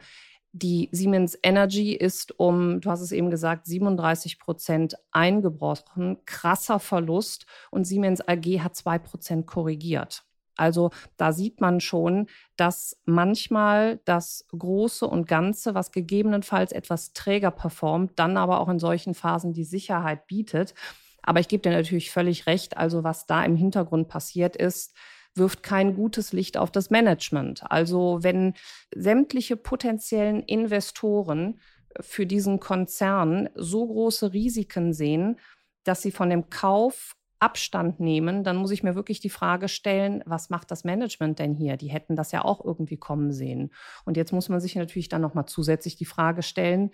Die 0.53 0.89
Siemens 0.93 1.39
Energy 1.43 1.93
ist 1.93 2.39
um, 2.39 2.81
du 2.81 2.91
hast 2.91 3.01
es 3.01 3.13
eben 3.13 3.31
gesagt, 3.31 3.67
37 3.67 4.39
Prozent 4.39 4.97
eingebrochen. 5.11 6.19
Krasser 6.25 6.79
Verlust. 6.79 7.47
Und 7.71 7.85
Siemens 7.85 8.27
AG 8.27 8.61
hat 8.61 8.75
zwei 8.75 8.99
Prozent 8.99 9.47
korrigiert. 9.47 10.25
Also 10.59 10.91
da 11.17 11.33
sieht 11.33 11.61
man 11.61 11.81
schon, 11.81 12.27
dass 12.57 13.01
manchmal 13.05 14.01
das 14.05 14.47
Große 14.57 15.07
und 15.07 15.27
Ganze, 15.27 15.75
was 15.75 15.93
gegebenenfalls 15.93 16.73
etwas 16.73 17.13
träger 17.13 17.51
performt, 17.51 18.13
dann 18.17 18.37
aber 18.37 18.61
auch 18.61 18.69
in 18.69 18.79
solchen 18.79 19.15
Phasen 19.15 19.53
die 19.53 19.65
Sicherheit 19.65 20.27
bietet. 20.27 20.75
Aber 21.23 21.41
ich 21.41 21.49
gebe 21.49 21.63
dir 21.63 21.73
natürlich 21.73 22.11
völlig 22.11 22.47
recht. 22.47 22.77
Also 22.77 23.05
was 23.05 23.27
da 23.27 23.45
im 23.45 23.57
Hintergrund 23.57 24.09
passiert 24.09 24.57
ist, 24.57 24.95
wirft 25.35 25.63
kein 25.63 25.95
gutes 25.95 26.33
Licht 26.33 26.57
auf 26.57 26.71
das 26.71 26.91
Management. 26.91 27.71
Also 27.71 28.19
wenn 28.23 28.55
sämtliche 28.95 29.57
potenziellen 29.57 30.43
Investoren 30.43 31.61
für 32.01 32.27
diesen 32.27 32.61
Konzern 32.61 33.49
so 33.55 33.87
große 33.87 34.33
Risiken 34.33 34.93
sehen, 34.93 35.39
dass 35.85 36.03
sie 36.03 36.11
von 36.11 36.31
dem 36.31 36.51
Kauf 36.51 37.15
Abstand 37.41 38.01
nehmen, 38.01 38.45
dann 38.45 38.57
muss 38.57 38.71
ich 38.71 38.83
mir 38.83 38.95
wirklich 38.95 39.21
die 39.21 39.31
Frage 39.31 39.69
stellen, 39.69 40.23
was 40.27 40.51
macht 40.51 40.71
das 40.71 40.85
Management 40.85 41.39
denn 41.39 41.55
hier? 41.55 41.77
Die 41.77 41.89
hätten 41.89 42.17
das 42.17 42.33
ja 42.33 42.45
auch 42.45 42.65
irgendwie 42.65 42.97
kommen 42.97 43.33
sehen. 43.33 43.71
Und 44.05 44.17
jetzt 44.17 44.33
muss 44.33 44.49
man 44.49 44.61
sich 44.61 44.75
natürlich 44.75 45.09
dann 45.09 45.23
nochmal 45.23 45.47
zusätzlich 45.47 45.97
die 45.97 46.05
Frage 46.05 46.43
stellen, 46.43 46.91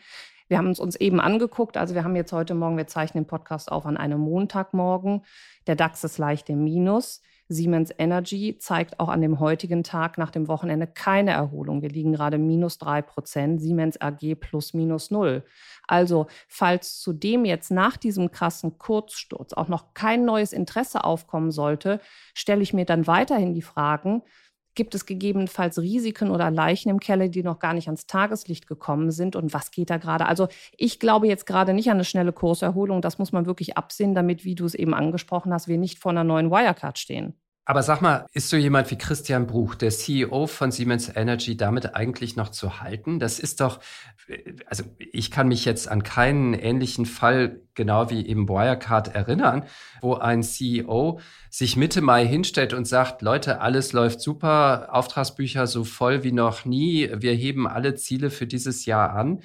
wir 0.48 0.58
haben 0.58 0.70
es 0.70 0.78
uns 0.78 0.96
eben 0.96 1.20
angeguckt, 1.20 1.78
also 1.78 1.94
wir 1.94 2.04
haben 2.04 2.16
jetzt 2.16 2.32
heute 2.32 2.54
Morgen, 2.54 2.76
wir 2.76 2.86
zeichnen 2.86 3.24
den 3.24 3.28
Podcast 3.28 3.72
auf 3.72 3.86
an 3.86 3.96
einem 3.96 4.20
Montagmorgen. 4.20 5.24
Der 5.66 5.74
DAX 5.74 6.04
ist 6.04 6.18
leicht 6.18 6.50
im 6.50 6.62
Minus. 6.64 7.22
Siemens 7.48 7.90
Energy 7.98 8.56
zeigt 8.58 8.98
auch 9.00 9.08
an 9.08 9.20
dem 9.20 9.38
heutigen 9.38 9.84
Tag 9.84 10.16
nach 10.16 10.30
dem 10.30 10.48
Wochenende 10.48 10.86
keine 10.86 11.32
Erholung. 11.32 11.82
Wir 11.82 11.90
liegen 11.90 12.12
gerade 12.12 12.38
minus 12.38 12.78
drei 12.78 13.02
Prozent, 13.02 13.60
Siemens 13.60 14.00
AG 14.00 14.34
plus 14.40 14.72
minus 14.72 15.10
null. 15.10 15.44
Also, 15.86 16.26
falls 16.48 17.00
zudem 17.00 17.44
jetzt 17.44 17.70
nach 17.70 17.96
diesem 17.96 18.30
krassen 18.30 18.78
Kurzsturz 18.78 19.52
auch 19.52 19.68
noch 19.68 19.92
kein 19.92 20.24
neues 20.24 20.52
Interesse 20.52 21.04
aufkommen 21.04 21.50
sollte, 21.50 22.00
stelle 22.32 22.62
ich 22.62 22.72
mir 22.72 22.86
dann 22.86 23.06
weiterhin 23.06 23.52
die 23.52 23.62
Fragen, 23.62 24.22
Gibt 24.74 24.94
es 24.94 25.06
gegebenenfalls 25.06 25.78
Risiken 25.78 26.30
oder 26.30 26.50
Leichen 26.50 26.88
im 26.88 27.00
Keller, 27.00 27.28
die 27.28 27.42
noch 27.42 27.58
gar 27.58 27.74
nicht 27.74 27.86
ans 27.88 28.06
Tageslicht 28.06 28.66
gekommen 28.66 29.10
sind? 29.10 29.36
Und 29.36 29.54
was 29.54 29.70
geht 29.70 29.90
da 29.90 29.98
gerade? 29.98 30.26
Also 30.26 30.48
ich 30.76 30.98
glaube 30.98 31.28
jetzt 31.28 31.46
gerade 31.46 31.72
nicht 31.74 31.90
an 31.90 31.96
eine 31.96 32.04
schnelle 32.04 32.32
Kurserholung. 32.32 33.00
Das 33.02 33.18
muss 33.18 33.32
man 33.32 33.46
wirklich 33.46 33.76
absehen, 33.76 34.14
damit, 34.14 34.44
wie 34.44 34.54
du 34.54 34.64
es 34.64 34.74
eben 34.74 34.94
angesprochen 34.94 35.52
hast, 35.52 35.68
wir 35.68 35.78
nicht 35.78 35.98
vor 35.98 36.10
einer 36.10 36.24
neuen 36.24 36.50
Wirecard 36.50 36.98
stehen. 36.98 37.34
Aber 37.66 37.82
sag 37.82 38.02
mal, 38.02 38.26
ist 38.32 38.50
so 38.50 38.58
jemand 38.58 38.90
wie 38.90 38.98
Christian 38.98 39.46
Bruch, 39.46 39.74
der 39.74 39.90
CEO 39.90 40.46
von 40.46 40.70
Siemens 40.70 41.10
Energy, 41.14 41.56
damit 41.56 41.94
eigentlich 41.94 42.36
noch 42.36 42.50
zu 42.50 42.80
halten? 42.80 43.18
Das 43.18 43.38
ist 43.38 43.60
doch, 43.60 43.80
also 44.66 44.84
ich 44.98 45.30
kann 45.30 45.48
mich 45.48 45.64
jetzt 45.64 45.88
an 45.88 46.02
keinen 46.02 46.52
ähnlichen 46.52 47.06
Fall 47.06 47.62
genau 47.74 48.10
wie 48.10 48.26
eben 48.26 48.50
Wirecard 48.50 49.14
erinnern, 49.14 49.64
wo 50.02 50.14
ein 50.14 50.42
CEO 50.42 51.20
sich 51.48 51.76
Mitte 51.76 52.02
Mai 52.02 52.26
hinstellt 52.26 52.74
und 52.74 52.86
sagt, 52.86 53.22
Leute, 53.22 53.62
alles 53.62 53.94
läuft 53.94 54.20
super, 54.20 54.88
Auftragsbücher 54.92 55.66
so 55.66 55.84
voll 55.84 56.22
wie 56.22 56.32
noch 56.32 56.66
nie, 56.66 57.10
wir 57.16 57.32
heben 57.32 57.66
alle 57.66 57.94
Ziele 57.94 58.28
für 58.28 58.46
dieses 58.46 58.84
Jahr 58.84 59.14
an. 59.14 59.40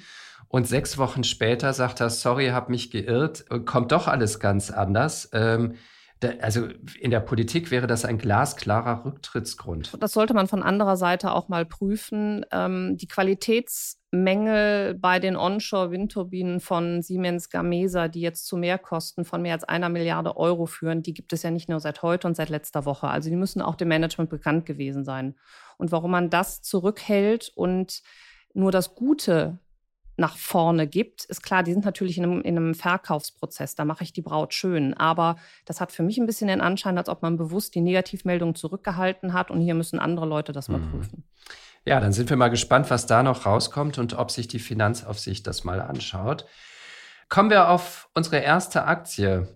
Und 0.48 0.66
sechs 0.66 0.98
Wochen 0.98 1.24
später 1.24 1.72
sagt 1.72 2.00
er, 2.00 2.10
sorry, 2.10 2.48
hab 2.48 2.68
mich 2.68 2.90
geirrt, 2.90 3.44
kommt 3.66 3.92
doch 3.92 4.08
alles 4.08 4.40
ganz 4.40 4.70
anders. 4.70 5.30
Ähm, 5.32 5.76
also 6.40 6.68
in 6.98 7.10
der 7.10 7.20
Politik 7.20 7.70
wäre 7.70 7.86
das 7.86 8.04
ein 8.04 8.18
glasklarer 8.18 9.04
Rücktrittsgrund. 9.04 9.92
Das 10.00 10.12
sollte 10.12 10.34
man 10.34 10.48
von 10.48 10.62
anderer 10.62 10.96
Seite 10.96 11.32
auch 11.32 11.48
mal 11.48 11.64
prüfen. 11.64 12.44
Ähm, 12.52 12.96
die 12.96 13.08
Qualitätsmängel 13.08 14.94
bei 14.94 15.18
den 15.18 15.36
Onshore-Windturbinen 15.36 16.60
von 16.60 17.02
Siemens 17.02 17.48
Gamesa, 17.48 18.08
die 18.08 18.20
jetzt 18.20 18.46
zu 18.46 18.56
Mehrkosten 18.56 19.24
von 19.24 19.40
mehr 19.40 19.54
als 19.54 19.64
einer 19.64 19.88
Milliarde 19.88 20.36
Euro 20.36 20.66
führen, 20.66 21.02
die 21.02 21.14
gibt 21.14 21.32
es 21.32 21.42
ja 21.42 21.50
nicht 21.50 21.68
nur 21.68 21.80
seit 21.80 22.02
heute 22.02 22.26
und 22.26 22.36
seit 22.36 22.50
letzter 22.50 22.84
Woche. 22.84 23.08
Also 23.08 23.30
die 23.30 23.36
müssen 23.36 23.62
auch 23.62 23.74
dem 23.74 23.88
Management 23.88 24.30
bekannt 24.30 24.66
gewesen 24.66 25.04
sein. 25.04 25.36
Und 25.78 25.92
warum 25.92 26.10
man 26.10 26.28
das 26.28 26.60
zurückhält 26.60 27.50
und 27.54 28.02
nur 28.52 28.72
das 28.72 28.94
Gute 28.94 29.58
nach 30.20 30.36
vorne 30.36 30.86
gibt, 30.86 31.24
ist 31.24 31.42
klar, 31.42 31.62
die 31.62 31.72
sind 31.72 31.84
natürlich 31.84 32.18
in 32.18 32.24
einem, 32.24 32.42
in 32.42 32.56
einem 32.56 32.74
Verkaufsprozess, 32.74 33.74
da 33.74 33.84
mache 33.84 34.04
ich 34.04 34.12
die 34.12 34.22
Braut 34.22 34.54
schön. 34.54 34.94
Aber 34.94 35.36
das 35.64 35.80
hat 35.80 35.90
für 35.90 36.02
mich 36.02 36.18
ein 36.18 36.26
bisschen 36.26 36.48
den 36.48 36.60
Anschein, 36.60 36.98
als 36.98 37.08
ob 37.08 37.22
man 37.22 37.36
bewusst 37.36 37.74
die 37.74 37.80
Negativmeldung 37.80 38.54
zurückgehalten 38.54 39.32
hat 39.32 39.50
und 39.50 39.60
hier 39.60 39.74
müssen 39.74 39.98
andere 39.98 40.26
Leute 40.26 40.52
das 40.52 40.68
mal 40.68 40.78
mhm. 40.78 40.90
prüfen. 40.90 41.24
Ja, 41.84 41.98
dann 41.98 42.12
sind 42.12 42.28
wir 42.28 42.36
mal 42.36 42.50
gespannt, 42.50 42.90
was 42.90 43.06
da 43.06 43.22
noch 43.22 43.46
rauskommt 43.46 43.98
und 43.98 44.18
ob 44.18 44.30
sich 44.30 44.46
die 44.46 44.58
Finanzaufsicht 44.58 45.46
das 45.46 45.64
mal 45.64 45.80
anschaut. 45.80 46.44
Kommen 47.30 47.48
wir 47.48 47.70
auf 47.70 48.10
unsere 48.14 48.38
erste 48.38 48.84
Aktie. 48.84 49.48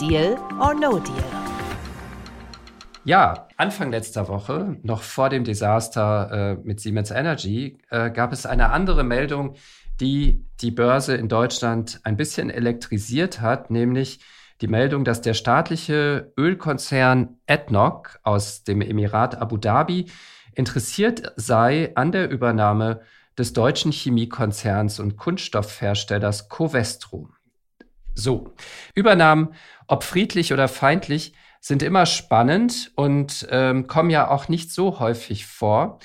Deal 0.00 0.36
or 0.58 0.74
No 0.74 0.98
Deal? 0.98 1.24
Ja, 3.04 3.48
Anfang 3.56 3.90
letzter 3.90 4.28
Woche, 4.28 4.76
noch 4.82 5.02
vor 5.02 5.28
dem 5.28 5.44
Desaster 5.44 6.30
äh, 6.32 6.54
mit 6.62 6.80
Siemens 6.80 7.10
Energy, 7.10 7.78
äh, 7.90 8.10
gab 8.10 8.32
es 8.32 8.46
eine 8.46 8.70
andere 8.70 9.02
Meldung, 9.02 9.56
die 10.02 10.44
die 10.60 10.72
Börse 10.72 11.14
in 11.14 11.28
Deutschland 11.28 12.00
ein 12.02 12.16
bisschen 12.16 12.50
elektrisiert 12.50 13.40
hat, 13.40 13.70
nämlich 13.70 14.20
die 14.60 14.66
Meldung, 14.66 15.04
dass 15.04 15.22
der 15.22 15.34
staatliche 15.34 16.32
Ölkonzern 16.36 17.38
ADNOC 17.46 18.18
aus 18.22 18.64
dem 18.64 18.80
Emirat 18.80 19.40
Abu 19.40 19.56
Dhabi 19.56 20.06
interessiert 20.54 21.32
sei 21.36 21.92
an 21.94 22.12
der 22.12 22.28
Übernahme 22.30 23.00
des 23.38 23.52
deutschen 23.52 23.92
Chemiekonzerns 23.92 25.00
und 25.00 25.16
Kunststoffherstellers 25.16 26.48
Covestro. 26.48 27.30
So, 28.14 28.52
Übernahmen, 28.94 29.54
ob 29.86 30.04
friedlich 30.04 30.52
oder 30.52 30.68
feindlich, 30.68 31.32
sind 31.60 31.82
immer 31.82 32.06
spannend 32.06 32.90
und 32.96 33.46
ähm, 33.50 33.86
kommen 33.86 34.10
ja 34.10 34.28
auch 34.28 34.48
nicht 34.48 34.72
so 34.72 34.98
häufig 34.98 35.46
vor. 35.46 36.00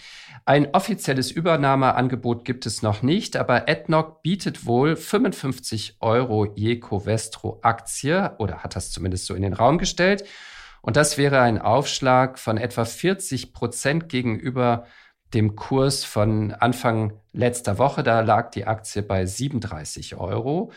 Ein 0.48 0.74
offizielles 0.74 1.30
Übernahmeangebot 1.30 2.46
gibt 2.46 2.66
es 2.66 2.82
noch 2.82 3.01
nicht, 3.01 3.36
aber 3.36 3.68
AdNoc 3.68 4.22
bietet 4.22 4.66
wohl 4.66 4.96
55 4.96 5.98
Euro 6.00 6.54
je 6.56 6.80
Covestro-Aktie 6.80 8.32
oder 8.38 8.63
hat 8.63 8.77
das 8.77 8.89
zumindest 8.92 9.25
so 9.25 9.36
in 9.36 9.42
den 9.42 9.51
Raum 9.51 9.77
gestellt. 9.77 10.24
Und 10.82 10.96
das 10.96 11.18
wäre 11.18 11.42
ein 11.42 11.60
Aufschlag 11.60 12.39
von 12.39 12.56
etwa 12.56 12.86
40 12.86 13.51
Prozent 13.51 14.08
gegenüber 14.08 14.86
dem 15.34 15.58
Kurs 15.58 16.06
von 16.06 16.54
Anfang 16.54 17.20
letzter 17.34 17.77
Woche. 17.77 18.01
Da 18.01 18.22
lag 18.22 18.50
die 18.51 18.68
Aktie 18.68 19.01
bei 19.01 19.25
37 19.25 20.16
Euro. 20.16 20.72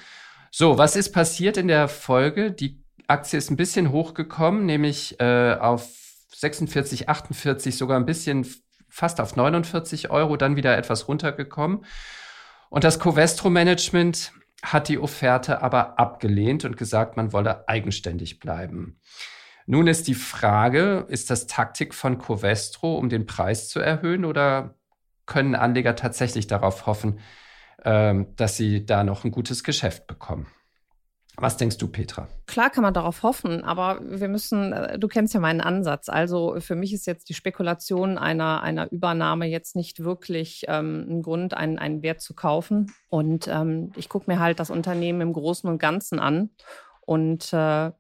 So, 0.51 0.79
was 0.79 0.97
ist 0.97 1.13
passiert 1.13 1.57
in 1.57 1.69
der 1.69 1.87
Folge? 1.87 2.51
Die 2.51 2.83
Aktie 3.07 3.39
ist 3.39 3.53
ein 3.53 3.57
bisschen 3.57 3.93
hochgekommen, 3.93 4.67
nämlich 4.67 5.21
äh, 5.21 5.55
auf 5.55 5.89
46, 6.35 7.09
48, 7.09 7.79
sogar 7.79 8.01
ein 8.01 8.07
bisschen 8.07 8.45
fast 8.91 9.21
auf 9.21 9.37
49 9.37 10.11
Euro, 10.11 10.37
dann 10.37 10.57
wieder 10.57 10.77
etwas 10.77 11.09
runtergekommen. 11.09 11.85
Und 12.69 12.85
das 12.85 12.99
Covestro-Management 12.99 14.33
hat 14.63 14.89
die 14.89 14.99
Offerte 14.99 15.63
aber 15.63 15.99
abgelehnt 15.99 16.65
und 16.65 16.77
gesagt, 16.77 17.17
man 17.17 17.33
wolle 17.33 17.69
eigenständig 17.69 18.39
bleiben. 18.39 19.01
Nun 19.67 19.87
ist 19.87 20.09
die 20.09 20.15
Frage, 20.15 21.07
ist 21.09 21.31
das 21.31 21.47
Taktik 21.47 21.95
von 21.95 22.19
Covestro, 22.19 22.97
um 22.97 23.09
den 23.09 23.27
Preis 23.27 23.69
zu 23.69 23.81
erhöhen 23.81 24.25
oder 24.25 24.75
können 25.27 25.55
Anleger 25.55 25.95
tatsächlich 25.95 26.47
darauf 26.49 26.87
hoffen, 26.87 27.21
ähm, 27.85 28.35
dass 28.37 28.57
sie 28.57 28.85
da 28.85 29.05
noch 29.05 29.25
ein 29.25 29.31
gutes 29.31 29.65
Geschäft 29.65 30.07
bekommen? 30.07 30.49
Was 31.41 31.57
denkst 31.57 31.79
du, 31.79 31.89
Petra? 31.89 32.29
Klar 32.47 32.69
kann 32.69 32.83
man 32.83 32.93
darauf 32.93 33.23
hoffen, 33.23 33.65
aber 33.65 34.01
wir 34.03 34.29
müssen, 34.29 34.73
äh, 34.73 34.99
du 34.99 35.09
kennst 35.09 35.33
ja 35.33 35.41
meinen 35.41 35.63
Ansatz. 35.63 36.11
Also 36.11 36.57
für 36.61 36.75
mich 36.75 36.93
ist 36.93 37.07
jetzt 37.07 37.31
die 37.31 37.35
Spekulation 37.35 38.19
einer, 38.19 38.63
einer 38.63 38.93
Übernahme 38.93 39.47
jetzt 39.47 39.75
nicht 39.75 40.05
wirklich 40.05 40.65
ähm, 40.69 41.07
ein 41.09 41.23
Grund, 41.23 41.55
einen, 41.55 41.79
einen 41.79 42.03
Wert 42.03 42.21
zu 42.21 42.35
kaufen. 42.35 42.93
Und 43.09 43.49
ähm, 43.49 43.91
ich 43.97 44.11
gucke 44.11 44.31
mir 44.31 44.39
halt 44.39 44.61
das 44.61 44.71
Unternehmen 44.71 45.23
im 45.23 45.33
Großen 45.33 45.69
und 45.69 45.79
Ganzen 45.79 46.19
an. 46.19 46.51
Und 47.11 47.53
äh, 47.53 47.91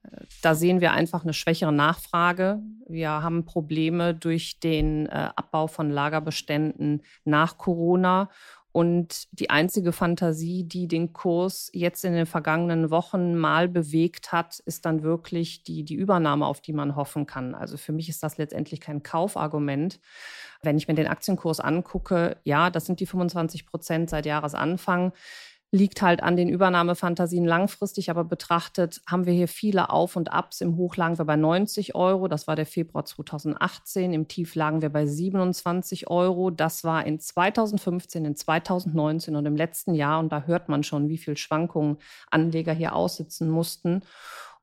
da 0.42 0.54
sehen 0.54 0.80
wir 0.80 0.92
einfach 0.92 1.24
eine 1.24 1.32
schwächere 1.32 1.72
Nachfrage. 1.72 2.60
Wir 2.86 3.10
haben 3.10 3.44
Probleme 3.44 4.14
durch 4.14 4.60
den 4.60 5.06
äh, 5.06 5.30
Abbau 5.34 5.66
von 5.66 5.90
Lagerbeständen 5.90 7.02
nach 7.24 7.58
Corona. 7.58 8.28
Und 8.72 9.26
die 9.32 9.50
einzige 9.50 9.92
Fantasie, 9.92 10.62
die 10.62 10.86
den 10.86 11.12
Kurs 11.12 11.70
jetzt 11.74 12.04
in 12.04 12.12
den 12.12 12.26
vergangenen 12.26 12.90
Wochen 12.90 13.34
mal 13.34 13.68
bewegt 13.68 14.30
hat, 14.30 14.60
ist 14.60 14.86
dann 14.86 15.02
wirklich 15.02 15.64
die, 15.64 15.84
die 15.84 15.96
Übernahme, 15.96 16.46
auf 16.46 16.60
die 16.60 16.72
man 16.72 16.94
hoffen 16.94 17.26
kann. 17.26 17.56
Also 17.56 17.76
für 17.76 17.92
mich 17.92 18.08
ist 18.08 18.22
das 18.22 18.38
letztendlich 18.38 18.80
kein 18.80 19.02
Kaufargument. 19.02 19.98
Wenn 20.62 20.76
ich 20.76 20.86
mir 20.86 20.94
den 20.94 21.08
Aktienkurs 21.08 21.58
angucke, 21.58 22.36
ja, 22.44 22.70
das 22.70 22.86
sind 22.86 23.00
die 23.00 23.06
25 23.06 23.66
Prozent 23.66 24.08
seit 24.08 24.26
Jahresanfang 24.26 25.12
liegt 25.72 26.02
halt 26.02 26.22
an 26.22 26.36
den 26.36 26.48
Übernahmefantasien 26.48 27.44
langfristig, 27.44 28.10
aber 28.10 28.24
betrachtet 28.24 29.00
haben 29.06 29.24
wir 29.24 29.32
hier 29.32 29.46
viele 29.46 29.90
Auf 29.90 30.16
und 30.16 30.32
Abs. 30.32 30.60
Im 30.60 30.76
Hoch 30.76 30.96
lagen 30.96 31.16
wir 31.16 31.24
bei 31.24 31.36
90 31.36 31.94
Euro, 31.94 32.26
das 32.26 32.48
war 32.48 32.56
der 32.56 32.66
Februar 32.66 33.04
2018. 33.04 34.12
Im 34.12 34.26
Tief 34.26 34.56
lagen 34.56 34.82
wir 34.82 34.88
bei 34.88 35.06
27 35.06 36.10
Euro, 36.10 36.50
das 36.50 36.82
war 36.82 37.06
in 37.06 37.20
2015, 37.20 38.24
in 38.24 38.34
2019 38.34 39.36
und 39.36 39.46
im 39.46 39.54
letzten 39.54 39.94
Jahr. 39.94 40.18
Und 40.18 40.32
da 40.32 40.42
hört 40.42 40.68
man 40.68 40.82
schon, 40.82 41.08
wie 41.08 41.18
viel 41.18 41.36
Schwankungen 41.36 41.98
Anleger 42.30 42.72
hier 42.72 42.96
aussitzen 42.96 43.48
mussten. 43.48 44.02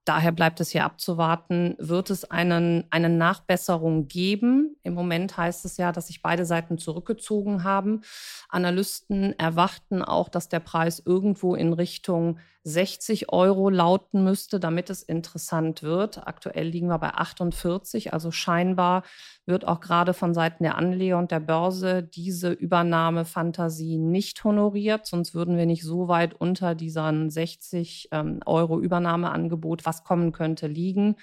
Daher 0.07 0.31
bleibt 0.31 0.61
es 0.61 0.69
hier 0.69 0.85
abzuwarten, 0.85 1.75
wird 1.79 2.09
es 2.11 2.23
einen, 2.31 2.85
eine 2.91 3.09
Nachbesserung 3.09 4.07
geben. 4.07 4.77
Im 4.83 4.93
Moment 4.93 5.35
heißt 5.35 5.65
es 5.65 5.75
ja, 5.75 5.91
dass 5.91 6.07
sich 6.07 6.21
beide 6.21 6.45
Seiten 6.45 6.77
zurückgezogen 6.77 7.65
haben. 7.65 8.03
Analysten 8.47 9.37
erwarten 9.37 10.01
auch, 10.01 10.29
dass 10.29 10.47
der 10.47 10.61
Preis 10.61 11.03
irgendwo 11.05 11.55
in 11.55 11.73
Richtung 11.73 12.39
60 12.67 13.31
Euro 13.31 13.69
lauten 13.69 14.25
müsste, 14.25 14.59
damit 14.59 14.89
es 14.89 15.01
interessant 15.01 15.83
wird. 15.83 16.27
Aktuell 16.27 16.67
liegen 16.67 16.87
wir 16.87 16.99
bei 16.99 17.11
48, 17.13 18.11
also 18.11 18.29
scheinbar 18.29 19.03
wird 19.45 19.65
auch 19.65 19.79
gerade 19.79 20.13
von 20.13 20.33
Seiten 20.33 20.63
der 20.63 20.77
Anleger 20.77 21.17
und 21.17 21.31
der 21.31 21.39
Börse 21.39 22.03
diese 22.03 22.51
Übernahmefantasie 22.51 23.97
nicht 23.97 24.43
honoriert, 24.43 25.05
sonst 25.05 25.33
würden 25.33 25.57
wir 25.57 25.65
nicht 25.65 25.83
so 25.83 26.09
weit 26.09 26.33
unter 26.33 26.75
diesen 26.75 27.29
60 27.29 28.09
ähm, 28.11 28.41
Euro 28.45 28.81
Übernahmeangebot, 28.81 29.85
was 29.85 29.96
kommen 30.03 30.31
könnte, 30.31 30.67
liegen 30.67 31.15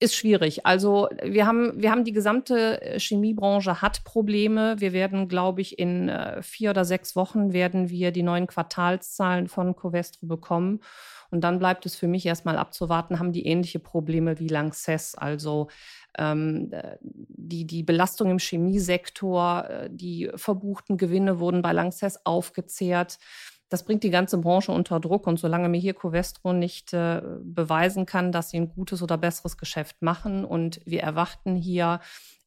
ist 0.00 0.16
schwierig. 0.16 0.64
Also 0.64 1.08
wir 1.22 1.46
haben, 1.46 1.80
wir 1.80 1.90
haben 1.90 2.04
die 2.04 2.12
gesamte 2.12 2.80
äh, 2.80 2.98
Chemiebranche 2.98 3.82
hat 3.82 4.02
Probleme. 4.02 4.80
Wir 4.80 4.94
werden, 4.94 5.28
glaube 5.28 5.60
ich, 5.60 5.78
in 5.78 6.08
äh, 6.08 6.42
vier 6.42 6.70
oder 6.70 6.86
sechs 6.86 7.14
Wochen 7.14 7.52
werden 7.52 7.90
wir 7.90 8.10
die 8.10 8.22
neuen 8.22 8.46
Quartalszahlen 8.46 9.46
von 9.46 9.76
Covestro 9.76 10.26
bekommen. 10.26 10.80
Und 11.30 11.42
dann 11.42 11.58
bleibt 11.58 11.86
es 11.86 11.94
für 11.94 12.08
mich 12.08 12.26
erstmal 12.26 12.56
abzuwarten, 12.56 13.20
haben 13.20 13.30
die 13.30 13.46
ähnliche 13.46 13.78
Probleme 13.78 14.40
wie 14.40 14.48
Lanxess. 14.48 15.14
Also 15.14 15.68
ähm, 16.18 16.70
äh, 16.72 16.96
die, 17.02 17.66
die 17.66 17.82
Belastung 17.82 18.30
im 18.30 18.38
Chemiesektor, 18.38 19.68
die 19.90 20.30
verbuchten 20.34 20.96
Gewinne 20.96 21.38
wurden 21.40 21.60
bei 21.60 21.72
Lanxess 21.72 22.24
aufgezehrt 22.24 23.18
das 23.70 23.84
bringt 23.84 24.02
die 24.02 24.10
ganze 24.10 24.36
Branche 24.38 24.72
unter 24.72 25.00
Druck. 25.00 25.26
Und 25.26 25.38
solange 25.38 25.68
mir 25.68 25.80
hier 25.80 25.94
Covestro 25.94 26.52
nicht 26.52 26.92
äh, 26.92 27.22
beweisen 27.42 28.04
kann, 28.04 28.32
dass 28.32 28.50
sie 28.50 28.58
ein 28.58 28.68
gutes 28.68 29.02
oder 29.02 29.16
besseres 29.16 29.56
Geschäft 29.56 30.02
machen 30.02 30.44
und 30.44 30.80
wir 30.84 31.02
erwarten 31.02 31.56
hier 31.56 32.00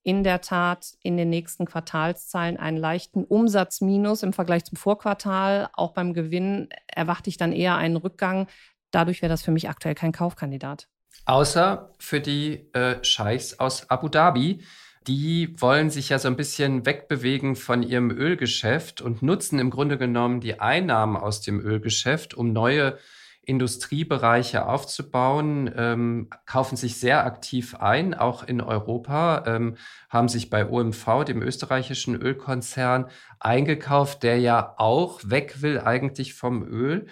in 0.03 0.25
der 0.25 0.41
Tat 0.41 0.95
in 1.01 1.15
den 1.15 1.29
nächsten 1.29 1.65
Quartalszahlen 1.65 2.57
einen 2.57 2.77
leichten 2.77 3.23
Umsatzminus 3.23 4.21
im 4.21 4.33
Vergleich 4.33 4.65
zum 4.65 4.77
Vorquartal. 4.77 5.69
Auch 5.73 5.93
beim 5.93 6.13
Gewinn 6.13 6.67
erwarte 6.87 7.29
ich 7.29 7.37
dann 7.37 7.53
eher 7.53 7.77
einen 7.77 7.95
Rückgang. 7.95 8.47
Dadurch 8.91 9.21
wäre 9.21 9.31
das 9.31 9.43
für 9.43 9.51
mich 9.51 9.69
aktuell 9.69 9.95
kein 9.95 10.11
Kaufkandidat. 10.11 10.89
Außer 11.25 11.93
für 11.99 12.19
die 12.19 12.69
äh, 12.73 13.01
Scheichs 13.01 13.59
aus 13.59 13.89
Abu 13.89 14.09
Dhabi. 14.09 14.61
Die 15.07 15.59
wollen 15.59 15.89
sich 15.89 16.09
ja 16.09 16.19
so 16.19 16.27
ein 16.27 16.37
bisschen 16.37 16.85
wegbewegen 16.85 17.55
von 17.55 17.83
ihrem 17.83 18.09
Ölgeschäft 18.09 19.01
und 19.01 19.21
nutzen 19.21 19.59
im 19.59 19.69
Grunde 19.69 19.97
genommen 19.97 20.39
die 20.39 20.59
Einnahmen 20.59 21.17
aus 21.17 21.41
dem 21.41 21.59
Ölgeschäft, 21.59 22.33
um 22.33 22.53
neue 22.53 22.97
Industriebereiche 23.45 24.65
aufzubauen, 24.65 25.69
ähm, 25.75 26.29
kaufen 26.45 26.77
sich 26.77 26.97
sehr 26.97 27.25
aktiv 27.25 27.75
ein, 27.75 28.13
auch 28.13 28.43
in 28.43 28.61
Europa, 28.61 29.43
ähm, 29.45 29.75
haben 30.09 30.29
sich 30.29 30.49
bei 30.49 30.69
OMV, 30.69 31.25
dem 31.25 31.41
österreichischen 31.41 32.15
Ölkonzern, 32.15 33.07
eingekauft, 33.39 34.23
der 34.23 34.39
ja 34.39 34.75
auch 34.77 35.19
weg 35.25 35.61
will 35.61 35.79
eigentlich 35.79 36.33
vom 36.33 36.63
Öl. 36.65 37.07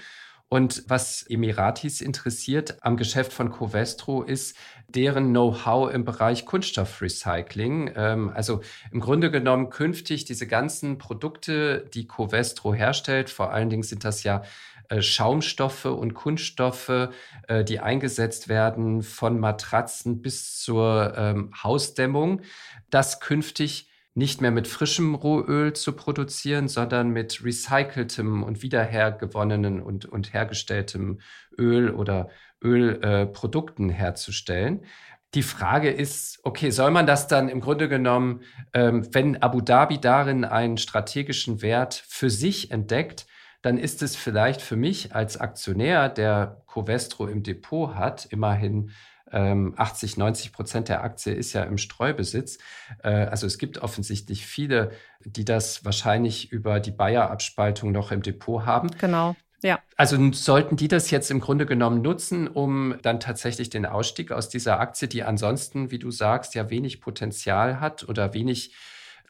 Und 0.53 0.84
was 0.89 1.24
Emiratis 1.29 2.01
interessiert 2.01 2.75
am 2.81 2.98
Geschäft 2.98 3.31
von 3.31 3.53
Covestro 3.53 4.22
ist 4.22 4.58
deren 4.89 5.29
Know-how 5.29 5.89
im 5.93 6.03
Bereich 6.03 6.46
Kunststoffrecycling. 6.46 7.93
Ähm, 7.96 8.29
also 8.36 8.60
im 8.91 9.00
Grunde 9.00 9.31
genommen 9.31 9.70
künftig 9.70 10.25
diese 10.25 10.48
ganzen 10.48 10.98
Produkte, 10.98 11.89
die 11.93 12.05
Covestro 12.05 12.74
herstellt, 12.74 13.29
vor 13.29 13.53
allen 13.53 13.70
Dingen 13.70 13.84
sind 13.84 14.03
das 14.03 14.24
ja 14.24 14.43
äh, 14.89 15.01
Schaumstoffe 15.01 15.86
und 15.86 16.15
Kunststoffe, 16.15 17.10
äh, 17.48 17.63
die 17.63 17.79
eingesetzt 17.79 18.50
werden 18.50 19.03
von 19.03 19.39
Matratzen 19.39 20.22
bis 20.22 20.60
zur 20.60 21.13
ähm, 21.15 21.53
Hausdämmung, 21.63 22.41
das 22.89 23.22
künftig 23.22 23.91
nicht 24.13 24.41
mehr 24.41 24.51
mit 24.51 24.68
frischem 24.68 25.15
Rohöl 25.15 25.74
zu 25.74 25.94
produzieren, 25.94 26.68
sondern 26.68 27.10
mit 27.10 27.44
recyceltem 27.44 28.44
und 28.44 28.62
wiederhergewonnenen 28.62 29.82
und, 29.82 30.06
und 30.06 30.34
hergestelltem 30.34 31.20
Öl 31.58 31.91
oder 31.91 32.30
Ölprodukten 32.62 33.89
äh, 33.89 33.94
herzustellen. 33.94 34.86
Die 35.34 35.44
Frage 35.44 35.89
ist, 35.89 36.39
okay, 36.44 36.72
soll 36.72 36.91
man 36.91 37.08
das 37.08 37.27
dann 37.27 37.48
im 37.48 37.62
Grunde 37.62 37.88
genommen, 37.88 38.41
ähm, 38.74 39.08
wenn 39.13 39.41
Abu 39.41 39.62
Dhabi 39.62 40.00
darin 40.00 40.44
einen 40.44 40.77
strategischen 40.77 41.62
Wert 41.62 42.03
für 42.06 42.30
sich 42.30 42.70
entdeckt, 42.72 43.27
dann 43.62 43.77
ist 43.77 44.01
es 44.01 44.15
vielleicht 44.15 44.62
für 44.62 44.75
mich 44.75 45.15
als 45.15 45.38
Aktionär, 45.38 46.10
der 46.10 46.63
Covestro 46.68 47.27
im 47.27 47.44
Depot 47.44 47.96
hat, 47.96 48.25
immerhin 48.25 48.91
80, 49.32 50.14
ähm, 50.14 50.20
90 50.20 50.52
Prozent 50.52 50.90
der 50.90 51.04
Aktie 51.04 51.34
ist 51.34 51.54
ja 51.54 51.64
im 51.64 51.78
Streubesitz. 51.78 52.58
Äh, 53.04 53.10
also 53.10 53.48
es 53.48 53.58
gibt 53.58 53.80
offensichtlich 53.80 54.46
viele, 54.46 54.92
die 55.24 55.46
das 55.46 55.86
wahrscheinlich 55.86 56.52
über 56.52 56.80
die 56.80 56.92
Bayer-Abspaltung 56.92 57.92
noch 57.92 58.12
im 58.12 58.22
Depot 58.22 58.66
haben. 58.66 58.92
Genau. 59.00 59.36
Ja. 59.64 59.80
Also 59.96 60.18
sollten 60.32 60.76
die 60.76 60.88
das 60.88 61.12
jetzt 61.12 61.30
im 61.30 61.40
Grunde 61.40 61.66
genommen 61.66 62.02
nutzen, 62.02 62.48
um 62.48 62.96
dann 63.04 63.20
tatsächlich 63.20 63.70
den 63.70 63.86
Ausstieg 63.86 64.32
aus 64.32 64.50
dieser 64.50 64.80
Aktie, 64.80 65.08
die 65.08 65.24
ansonsten, 65.24 65.92
wie 65.92 66.00
du 66.00 66.10
sagst, 66.10 66.56
ja 66.56 66.70
wenig 66.70 67.00
Potenzial 67.00 67.80
hat 67.80 68.08
oder 68.10 68.34
wenig 68.34 68.74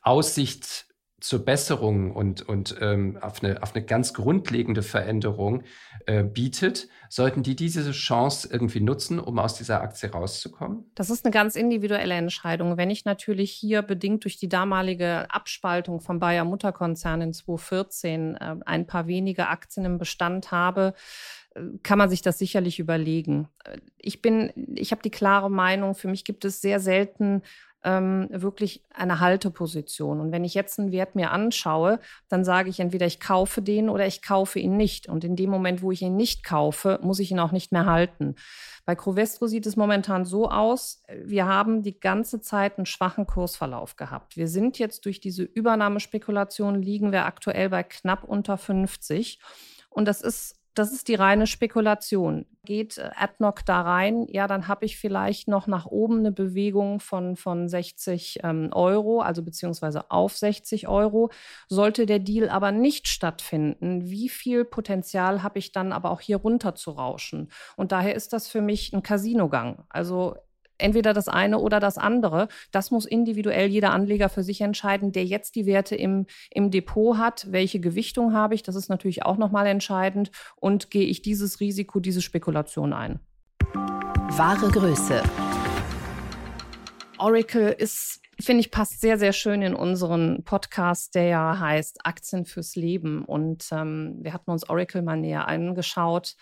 Aussicht 0.01 0.85
zur 1.21 1.45
Besserung 1.45 2.11
und, 2.11 2.41
und 2.41 2.75
ähm, 2.81 3.17
auf, 3.21 3.43
eine, 3.43 3.61
auf 3.61 3.75
eine 3.75 3.85
ganz 3.85 4.13
grundlegende 4.13 4.81
Veränderung 4.81 5.63
äh, 6.07 6.23
bietet, 6.23 6.87
sollten 7.09 7.43
die 7.43 7.55
diese 7.55 7.91
Chance 7.91 8.49
irgendwie 8.51 8.81
nutzen, 8.81 9.19
um 9.19 9.37
aus 9.37 9.53
dieser 9.53 9.81
Aktie 9.81 10.09
rauszukommen? 10.09 10.91
Das 10.95 11.09
ist 11.09 11.23
eine 11.23 11.31
ganz 11.31 11.55
individuelle 11.55 12.15
Entscheidung. 12.15 12.75
Wenn 12.77 12.89
ich 12.89 13.05
natürlich 13.05 13.51
hier 13.51 13.83
bedingt 13.83 14.23
durch 14.23 14.37
die 14.37 14.49
damalige 14.49 15.29
Abspaltung 15.29 16.01
vom 16.01 16.19
Bayer 16.19 16.43
Mutterkonzern 16.43 17.21
in 17.21 17.33
2014 17.33 18.35
äh, 18.35 18.55
ein 18.65 18.87
paar 18.87 19.07
wenige 19.07 19.47
Aktien 19.47 19.85
im 19.85 19.99
Bestand 19.99 20.51
habe, 20.51 20.95
äh, 21.53 21.61
kann 21.83 21.99
man 21.99 22.09
sich 22.09 22.23
das 22.23 22.39
sicherlich 22.39 22.79
überlegen. 22.79 23.47
Äh, 23.63 23.77
ich 23.99 24.23
bin, 24.23 24.51
ich 24.75 24.91
habe 24.91 25.03
die 25.03 25.11
klare 25.11 25.51
Meinung, 25.51 25.93
für 25.93 26.07
mich 26.07 26.23
gibt 26.23 26.45
es 26.45 26.61
sehr 26.61 26.79
selten 26.79 27.43
ähm, 27.83 28.27
wirklich 28.31 28.83
eine 28.93 29.19
Halteposition. 29.19 30.19
Und 30.19 30.31
wenn 30.31 30.43
ich 30.43 30.53
jetzt 30.53 30.79
einen 30.79 30.91
Wert 30.91 31.15
mir 31.15 31.31
anschaue, 31.31 31.99
dann 32.29 32.43
sage 32.43 32.69
ich 32.69 32.79
entweder 32.79 33.05
ich 33.05 33.19
kaufe 33.19 33.61
den 33.61 33.89
oder 33.89 34.05
ich 34.05 34.21
kaufe 34.21 34.59
ihn 34.59 34.77
nicht. 34.77 35.07
Und 35.07 35.23
in 35.23 35.35
dem 35.35 35.49
Moment, 35.49 35.81
wo 35.81 35.91
ich 35.91 36.01
ihn 36.01 36.15
nicht 36.15 36.43
kaufe, 36.43 36.99
muss 37.01 37.19
ich 37.19 37.31
ihn 37.31 37.39
auch 37.39 37.51
nicht 37.51 37.71
mehr 37.71 37.85
halten. 37.85 38.35
Bei 38.85 38.95
Crovestro 38.95 39.47
sieht 39.47 39.65
es 39.65 39.75
momentan 39.75 40.25
so 40.25 40.49
aus, 40.49 41.03
wir 41.23 41.45
haben 41.45 41.81
die 41.83 41.99
ganze 41.99 42.41
Zeit 42.41 42.77
einen 42.77 42.85
schwachen 42.85 43.25
Kursverlauf 43.25 43.95
gehabt. 43.95 44.37
Wir 44.37 44.47
sind 44.47 44.79
jetzt 44.79 45.05
durch 45.05 45.19
diese 45.19 45.43
Übernahmespekulation, 45.43 46.81
liegen 46.81 47.11
wir 47.11 47.25
aktuell 47.25 47.69
bei 47.69 47.83
knapp 47.83 48.23
unter 48.23 48.57
50. 48.57 49.39
Und 49.89 50.07
das 50.07 50.21
ist 50.21 50.60
das 50.73 50.93
ist 50.93 51.07
die 51.07 51.15
reine 51.15 51.47
Spekulation. 51.47 52.45
Geht 52.63 52.97
äh, 52.97 53.09
AdNoc 53.15 53.65
da 53.65 53.81
rein, 53.81 54.25
ja, 54.29 54.47
dann 54.47 54.67
habe 54.67 54.85
ich 54.85 54.97
vielleicht 54.97 55.47
noch 55.47 55.67
nach 55.67 55.85
oben 55.85 56.19
eine 56.19 56.31
Bewegung 56.31 56.99
von, 56.99 57.35
von 57.35 57.67
60 57.67 58.39
ähm, 58.43 58.69
Euro, 58.71 59.21
also 59.21 59.43
beziehungsweise 59.43 60.09
auf 60.11 60.37
60 60.37 60.87
Euro. 60.87 61.31
Sollte 61.67 62.05
der 62.05 62.19
Deal 62.19 62.49
aber 62.49 62.71
nicht 62.71 63.07
stattfinden, 63.07 64.09
wie 64.09 64.29
viel 64.29 64.63
Potenzial 64.65 65.43
habe 65.43 65.59
ich 65.59 65.71
dann 65.71 65.91
aber 65.91 66.11
auch 66.11 66.21
hier 66.21 66.37
runter 66.37 66.75
zu 66.75 66.91
rauschen? 66.91 67.51
Und 67.75 67.91
daher 67.91 68.15
ist 68.15 68.31
das 68.33 68.47
für 68.47 68.61
mich 68.61 68.93
ein 68.93 69.03
Casinogang. 69.03 69.83
Also 69.89 70.35
entweder 70.81 71.13
das 71.13 71.27
eine 71.27 71.59
oder 71.59 71.79
das 71.79 71.97
andere. 71.97 72.47
Das 72.71 72.91
muss 72.91 73.05
individuell 73.05 73.67
jeder 73.67 73.91
Anleger 73.91 74.29
für 74.29 74.43
sich 74.43 74.61
entscheiden, 74.61 75.11
der 75.11 75.25
jetzt 75.25 75.55
die 75.55 75.65
Werte 75.65 75.95
im, 75.95 76.25
im 76.49 76.71
Depot 76.71 77.17
hat. 77.17 77.47
Welche 77.51 77.79
Gewichtung 77.79 78.33
habe 78.33 78.55
ich? 78.55 78.63
Das 78.63 78.75
ist 78.75 78.89
natürlich 78.89 79.23
auch 79.23 79.37
nochmal 79.37 79.67
entscheidend. 79.67 80.31
Und 80.55 80.91
gehe 80.91 81.05
ich 81.05 81.21
dieses 81.21 81.59
Risiko, 81.59 81.99
diese 81.99 82.21
Spekulation 82.21 82.93
ein? 82.93 83.19
Wahre 83.73 84.69
Größe. 84.69 85.21
Oracle 87.17 87.75
ist 87.77 88.21
finde 88.41 88.61
ich, 88.61 88.71
passt 88.71 89.01
sehr, 89.01 89.17
sehr 89.17 89.33
schön 89.33 89.61
in 89.61 89.75
unseren 89.75 90.43
Podcast, 90.43 91.15
der 91.15 91.25
ja 91.25 91.59
heißt 91.59 92.05
Aktien 92.05 92.45
fürs 92.45 92.75
Leben. 92.75 93.23
Und 93.23 93.67
ähm, 93.71 94.17
wir 94.19 94.33
hatten 94.33 94.51
uns 94.51 94.69
Oracle 94.69 95.01
mal 95.01 95.17
näher 95.17 95.47
angeschaut. 95.47 96.35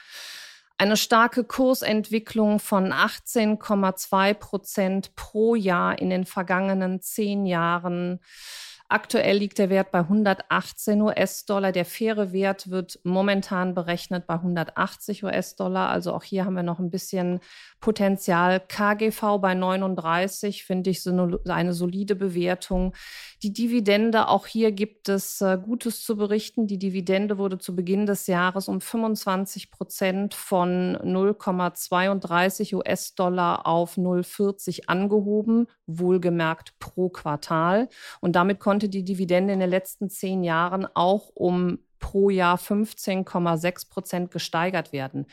Eine 0.81 0.95
starke 0.95 1.43
Kursentwicklung 1.43 2.59
von 2.59 2.93
18,2 2.93 4.33
Prozent 4.33 5.13
pro 5.13 5.55
Jahr 5.55 5.99
in 5.99 6.09
den 6.09 6.25
vergangenen 6.25 7.01
zehn 7.01 7.45
Jahren 7.45 8.21
Aktuell 8.91 9.37
liegt 9.37 9.59
der 9.59 9.69
Wert 9.69 9.91
bei 9.91 9.99
118 9.99 10.99
US-Dollar. 10.99 11.71
Der 11.71 11.85
faire 11.85 12.31
Wert 12.31 12.71
wird 12.71 12.99
momentan 13.03 13.75
berechnet 13.75 14.25
bei 14.25 14.33
180 14.33 15.23
US-Dollar. 15.23 15.89
Also 15.89 16.11
auch 16.11 16.23
hier 16.23 16.43
haben 16.43 16.55
wir 16.55 16.63
noch 16.63 16.79
ein 16.79 16.89
bisschen 16.89 17.39
Potenzial. 17.79 18.59
KGV 18.59 19.37
bei 19.39 19.53
39 19.53 20.63
finde 20.63 20.89
ich 20.89 21.03
so 21.03 21.11
eine, 21.11 21.39
eine, 21.47 21.73
solide 21.73 22.15
Bewertung. 22.15 22.95
Die 23.43 23.53
Dividende, 23.53 24.27
auch 24.27 24.47
hier 24.47 24.71
gibt 24.71 25.07
es 25.07 25.39
äh, 25.41 25.59
Gutes 25.61 26.03
zu 26.03 26.17
berichten. 26.17 26.65
Die 26.67 26.79
Dividende 26.79 27.37
wurde 27.37 27.59
zu 27.59 27.75
Beginn 27.75 28.05
des 28.07 28.25
Jahres 28.27 28.67
um 28.67 28.81
25 28.81 29.71
Prozent 29.71 30.33
von 30.33 30.97
0,32 30.97 32.75
US-Dollar 32.75 33.67
auf 33.67 33.97
0,40 33.97 34.87
angehoben, 34.87 35.67
wohlgemerkt 35.85 36.79
pro 36.79 37.09
Quartal. 37.09 37.87
Und 38.19 38.35
damit 38.35 38.59
konnte 38.59 38.79
konnte 38.79 38.87
die 38.87 39.03
Dividende 39.03 39.53
in 39.53 39.59
den 39.59 39.69
letzten 39.69 40.09
zehn 40.09 40.41
Jahren 40.41 40.87
auch 40.93 41.31
um 41.33 41.79
pro 41.99 42.29
Jahr 42.29 42.55
15,6 42.57 43.89
Prozent 43.89 44.31
gesteigert 44.31 44.93
werden. 44.93 45.25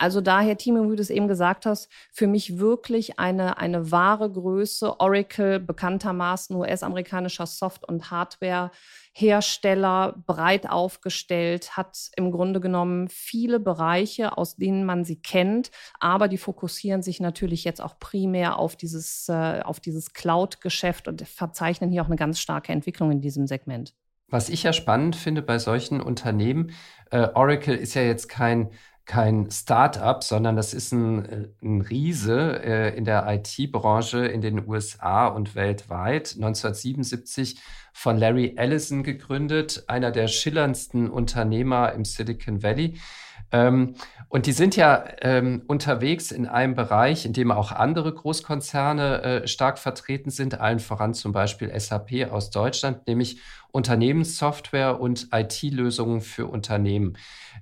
Also 0.00 0.22
daher, 0.22 0.56
Timo, 0.56 0.90
wie 0.90 0.96
du 0.96 1.02
es 1.02 1.10
eben 1.10 1.28
gesagt 1.28 1.66
hast, 1.66 1.90
für 2.10 2.26
mich 2.26 2.58
wirklich 2.58 3.18
eine, 3.18 3.58
eine 3.58 3.90
wahre 3.90 4.32
Größe. 4.32 4.98
Oracle, 4.98 5.60
bekanntermaßen 5.60 6.56
US-amerikanischer 6.56 7.44
Soft- 7.44 7.86
und 7.86 8.10
Hardware. 8.10 8.70
Hersteller, 9.12 10.14
breit 10.26 10.70
aufgestellt, 10.70 11.76
hat 11.76 12.10
im 12.16 12.30
Grunde 12.30 12.60
genommen 12.60 13.08
viele 13.08 13.60
Bereiche, 13.60 14.38
aus 14.38 14.56
denen 14.56 14.86
man 14.86 15.04
sie 15.04 15.20
kennt, 15.20 15.70
aber 15.98 16.28
die 16.28 16.38
fokussieren 16.38 17.02
sich 17.02 17.18
natürlich 17.18 17.64
jetzt 17.64 17.82
auch 17.82 17.98
primär 17.98 18.56
auf 18.56 18.76
dieses, 18.76 19.28
äh, 19.28 19.62
dieses 19.84 20.14
Cloud-Geschäft 20.14 21.08
und 21.08 21.26
verzeichnen 21.26 21.90
hier 21.90 22.02
auch 22.02 22.06
eine 22.06 22.16
ganz 22.16 22.38
starke 22.38 22.72
Entwicklung 22.72 23.10
in 23.10 23.20
diesem 23.20 23.48
Segment. 23.48 23.94
Was 24.28 24.48
ich 24.48 24.62
ja 24.62 24.72
spannend 24.72 25.16
finde 25.16 25.42
bei 25.42 25.58
solchen 25.58 26.00
Unternehmen, 26.00 26.70
äh, 27.10 27.28
Oracle 27.34 27.74
ist 27.74 27.94
ja 27.94 28.02
jetzt 28.02 28.28
kein 28.28 28.70
kein 29.06 29.50
Start-up, 29.50 30.22
sondern 30.22 30.56
das 30.56 30.72
ist 30.74 30.92
ein, 30.92 31.24
äh, 31.24 31.48
ein 31.62 31.80
Riese 31.80 32.62
äh, 32.62 32.96
in 32.96 33.04
der 33.04 33.26
IT-Branche 33.28 34.26
in 34.26 34.40
den 34.40 34.68
USA 34.68 35.26
und 35.26 35.54
weltweit. 35.54 36.34
1977 36.36 37.60
von 37.92 38.18
Larry 38.18 38.54
Ellison 38.56 39.02
gegründet, 39.02 39.84
einer 39.88 40.10
der 40.10 40.28
schillerndsten 40.28 41.10
Unternehmer 41.10 41.92
im 41.92 42.04
Silicon 42.04 42.62
Valley. 42.62 42.98
Ähm, 43.52 43.94
und 44.28 44.46
die 44.46 44.52
sind 44.52 44.76
ja 44.76 45.04
ähm, 45.22 45.62
unterwegs 45.66 46.30
in 46.30 46.46
einem 46.46 46.74
Bereich, 46.76 47.26
in 47.26 47.32
dem 47.32 47.50
auch 47.50 47.72
andere 47.72 48.14
Großkonzerne 48.14 49.22
äh, 49.22 49.48
stark 49.48 49.78
vertreten 49.78 50.30
sind, 50.30 50.60
allen 50.60 50.78
voran 50.78 51.14
zum 51.14 51.32
Beispiel 51.32 51.72
SAP 51.78 52.30
aus 52.30 52.50
Deutschland, 52.50 53.08
nämlich 53.08 53.40
Unternehmenssoftware 53.72 55.00
und 55.00 55.28
IT-Lösungen 55.32 56.20
für 56.20 56.46
Unternehmen. 56.46 57.16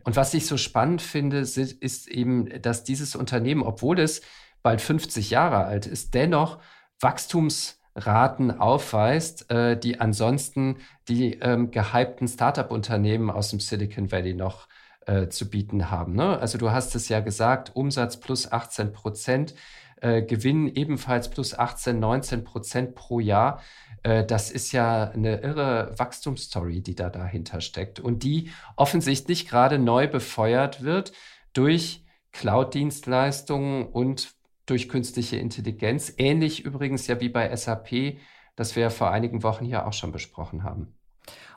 Und 0.05 0.17
was 0.17 0.35
ich 0.35 0.47
so 0.47 0.59
spannend 0.59 1.01
finde, 1.01 1.39
ist 1.39 2.09
eben, 2.09 2.61
dass 2.61 2.85
dieses 2.85 3.17
Unternehmen, 3.17 3.63
obwohl 3.63 3.99
es 3.99 4.21
bald 4.63 4.83
50 4.83 5.31
Jahre 5.31 5.65
alt 5.65 5.87
ist, 5.87 6.13
dennoch 6.13 6.59
Wachstumsraten 7.01 8.59
aufweist, 8.59 9.51
äh, 9.51 9.79
die 9.79 10.01
ansonsten 10.01 10.77
die 11.09 11.39
ähm, 11.41 11.71
gehypten 11.71 12.29
Startup-Unternehmen 12.29 13.31
aus 13.31 13.51
dem 13.51 13.61
Silicon 13.61 14.13
Valley 14.13 14.35
noch 14.35 14.69
äh, 15.09 15.29
zu 15.31 15.49
bieten 15.49 15.91
haben. 15.91 16.15
Ne? 16.15 16.39
Also 16.39 16.59
du 16.59 16.71
hast 16.71 16.95
es 16.95 17.09
ja 17.09 17.21
gesagt, 17.21 17.75
Umsatz 17.75 18.21
plus 18.21 18.53
18 18.53 18.93
Prozent, 18.93 19.55
äh, 20.03 20.23
Gewinn 20.23 20.69
ebenfalls 20.69 21.31
plus 21.31 21.59
18, 21.59 21.99
19 21.99 22.45
Prozent 22.45 22.95
pro 22.95 23.19
Jahr. 23.19 23.63
Äh, 24.03 24.27
das 24.27 24.51
ist 24.51 24.73
ja 24.73 25.11
eine 25.11 25.41
irre 25.41 25.95
Wachstumsstory, 25.99 26.83
die 26.83 26.95
da 26.95 27.09
dahinter 27.09 27.63
steckt 27.63 28.01
und 28.01 28.23
die 28.23 28.51
offensichtlich 28.77 29.49
gerade 29.49 29.79
neu 29.79 30.09
befeuert 30.09 30.83
wird 30.83 31.13
durch 31.55 32.05
Cloud-Dienstleistungen 32.33 33.87
und 33.87 34.35
durch 34.67 34.91
künstliche 34.91 35.37
Intelligenz. 35.37 36.13
Ähnlich 36.19 36.65
übrigens 36.67 37.07
ja 37.07 37.19
wie 37.21 37.31
bei 37.31 37.57
SAP, 37.57 38.19
das 38.57 38.77
wir 38.77 38.91
vor 38.91 39.11
einigen 39.11 39.43
Wochen 39.43 39.65
hier 39.65 39.87
auch 39.87 39.95
schon 39.95 40.13
besprochen 40.13 40.65
haben. 40.65 40.95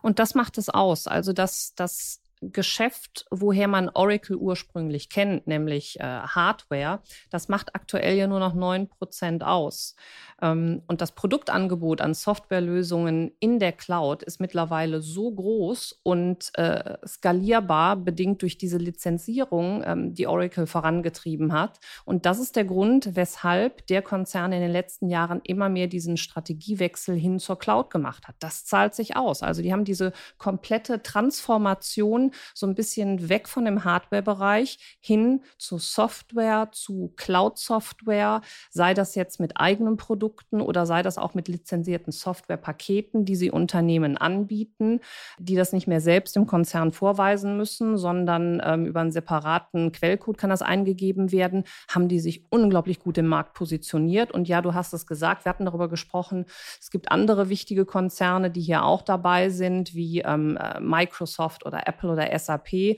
Und 0.02 0.20
das 0.20 0.36
macht 0.36 0.58
es 0.58 0.70
aus. 0.70 1.08
Also, 1.08 1.34
dass, 1.34 1.76
dass 1.76 2.21
Geschäft, 2.42 3.26
woher 3.30 3.68
man 3.68 3.90
Oracle 3.90 4.36
ursprünglich 4.36 5.10
kennt, 5.10 5.46
nämlich 5.46 6.00
äh, 6.00 6.04
Hardware, 6.04 7.02
das 7.30 7.50
macht 7.50 7.76
aktuell 7.76 8.18
ja 8.18 8.26
nur 8.26 8.40
noch 8.40 8.56
neun 8.56 8.90
Prozent 8.90 9.44
aus. 9.44 9.96
Ähm, 10.42 10.82
und 10.88 11.02
das 11.02 11.12
Produktangebot 11.12 12.02
an 12.02 12.16
Softwarelösungen 12.16 13.32
in 13.40 13.60
der 13.60 13.74
Cloud 13.74 14.24
ist 14.24 14.40
mittlerweile 14.40 15.02
so 15.02 15.32
groß 15.32 16.00
und 16.02 16.50
äh, 16.56 16.98
skalierbar, 17.06 17.96
bedingt 17.96 18.42
durch 18.42 18.58
diese 18.58 18.78
Lizenzierung, 18.78 19.84
ähm, 19.86 20.14
die 20.16 20.26
Oracle 20.26 20.66
vorangetrieben 20.66 21.54
hat. 21.54 21.80
Und 22.06 22.26
das 22.26 22.40
ist 22.40 22.56
der 22.56 22.66
Grund, 22.66 23.16
weshalb 23.16 23.86
der 23.86 24.02
Konzern 24.02 24.52
in 24.52 24.62
den 24.62 24.72
letzten 24.72 25.10
Jahren 25.10 25.42
immer 25.44 25.70
mehr 25.70 25.88
diesen 25.88 26.18
Strategiewechsel 26.18 27.16
hin 27.16 27.38
zur 27.38 27.60
Cloud 27.60 27.92
gemacht 27.92 28.28
hat. 28.28 28.36
Das 28.40 28.66
zahlt 28.66 28.96
sich 28.96 29.16
aus. 29.16 29.44
Also 29.44 29.62
die 29.62 29.72
haben 29.72 29.86
diese 29.86 30.12
komplette 30.40 31.04
Transformation 31.04 32.31
so 32.54 32.68
ein 32.68 32.76
bisschen 32.76 33.30
weg 33.30 33.48
von 33.48 33.66
dem 33.66 33.84
Hardware-Bereich 33.84 34.98
hin 35.00 35.44
zu 35.58 35.78
Software, 35.78 36.70
zu 36.72 37.14
Cloud-Software, 37.18 38.42
sei 38.70 38.94
das 38.94 39.16
jetzt 39.16 39.40
mit 39.40 39.54
Produkt 39.98 40.22
Produkten 40.22 40.62
oder 40.62 40.86
sei 40.86 41.02
das 41.02 41.18
auch 41.18 41.34
mit 41.34 41.48
lizenzierten 41.48 42.12
Softwarepaketen, 42.12 43.26
die 43.26 43.36
sie 43.36 43.50
Unternehmen 43.50 44.18
anbieten, 44.18 45.00
die 45.40 45.56
das 45.56 45.74
nicht 45.74 45.88
mehr 45.88 46.02
selbst 46.02 46.38
im 46.38 46.46
Konzern 46.46 46.92
vorweisen 46.92 47.58
müssen, 47.58 47.98
sondern 47.98 48.62
ähm, 48.64 48.86
über 48.86 49.02
einen 49.02 49.12
separaten 49.12 49.92
Quellcode 49.92 50.38
kann 50.38 50.50
das 50.50 50.62
eingegeben 50.62 51.32
werden, 51.32 51.64
haben 51.90 52.08
die 52.08 52.20
sich 52.20 52.46
unglaublich 52.50 53.00
gut 53.00 53.18
im 53.18 53.28
Markt 53.28 53.54
positioniert. 53.54 54.32
Und 54.32 54.48
ja, 54.48 54.62
du 54.62 54.74
hast 54.74 54.94
es 54.94 55.08
gesagt, 55.08 55.46
wir 55.46 55.50
hatten 55.50 55.66
darüber 55.66 55.90
gesprochen, 55.90 56.46
es 56.80 56.92
gibt 56.92 57.12
andere 57.12 57.50
wichtige 57.50 57.86
Konzerne, 57.86 58.52
die 58.52 58.62
hier 58.62 58.84
auch 58.84 59.02
dabei 59.02 59.50
sind, 59.50 59.96
wie 59.96 60.22
ähm, 60.22 60.58
äh, 60.58 60.80
Microsoft 60.80 61.66
oder 61.66 61.88
Apple 61.88 62.12
oder 62.12 62.21
SAP 62.38 62.98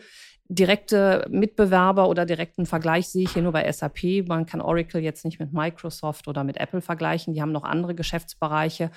direkte 0.50 1.26
Mitbewerber 1.30 2.10
oder 2.10 2.26
direkten 2.26 2.66
Vergleich 2.66 3.08
sehe 3.08 3.24
ich 3.24 3.34
hier 3.34 3.42
nur 3.42 3.54
bei 3.54 3.72
SAP. 3.72 4.28
Man 4.28 4.46
kann 4.46 4.62
Oracle 4.62 5.02
jetzt 5.02 5.26
nicht 5.26 5.40
mit 5.40 5.54
Microsoft 5.54 6.28
oder 6.28 6.44
mit 6.44 6.58
Apple 6.58 6.82
vergleichen. 6.82 7.34
Die 7.34 7.42
haben 7.42 7.52
noch 7.52 7.64
andere 7.64 7.96
Geschäftsbereiche, 7.96 8.92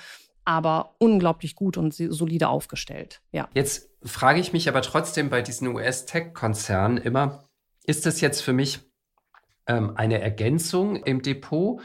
aber 0.44 0.94
unglaublich 0.98 1.54
gut 1.54 1.76
und 1.76 1.94
solide 1.94 2.48
aufgestellt. 2.48 3.20
Ja. 3.32 3.48
Jetzt 3.54 3.90
frage 4.02 4.40
ich 4.40 4.52
mich 4.52 4.68
aber 4.68 4.82
trotzdem 4.82 5.30
bei 5.30 5.42
diesen 5.42 5.68
US-Tech-Konzernen 5.68 6.98
immer, 6.98 7.44
ist 7.84 8.06
das 8.06 8.20
jetzt 8.20 8.40
für 8.40 8.52
mich 8.52 8.80
ähm, 9.66 9.96
eine 9.96 10.20
Ergänzung 10.20 10.96
im 10.96 11.22
Depot? 11.22 11.80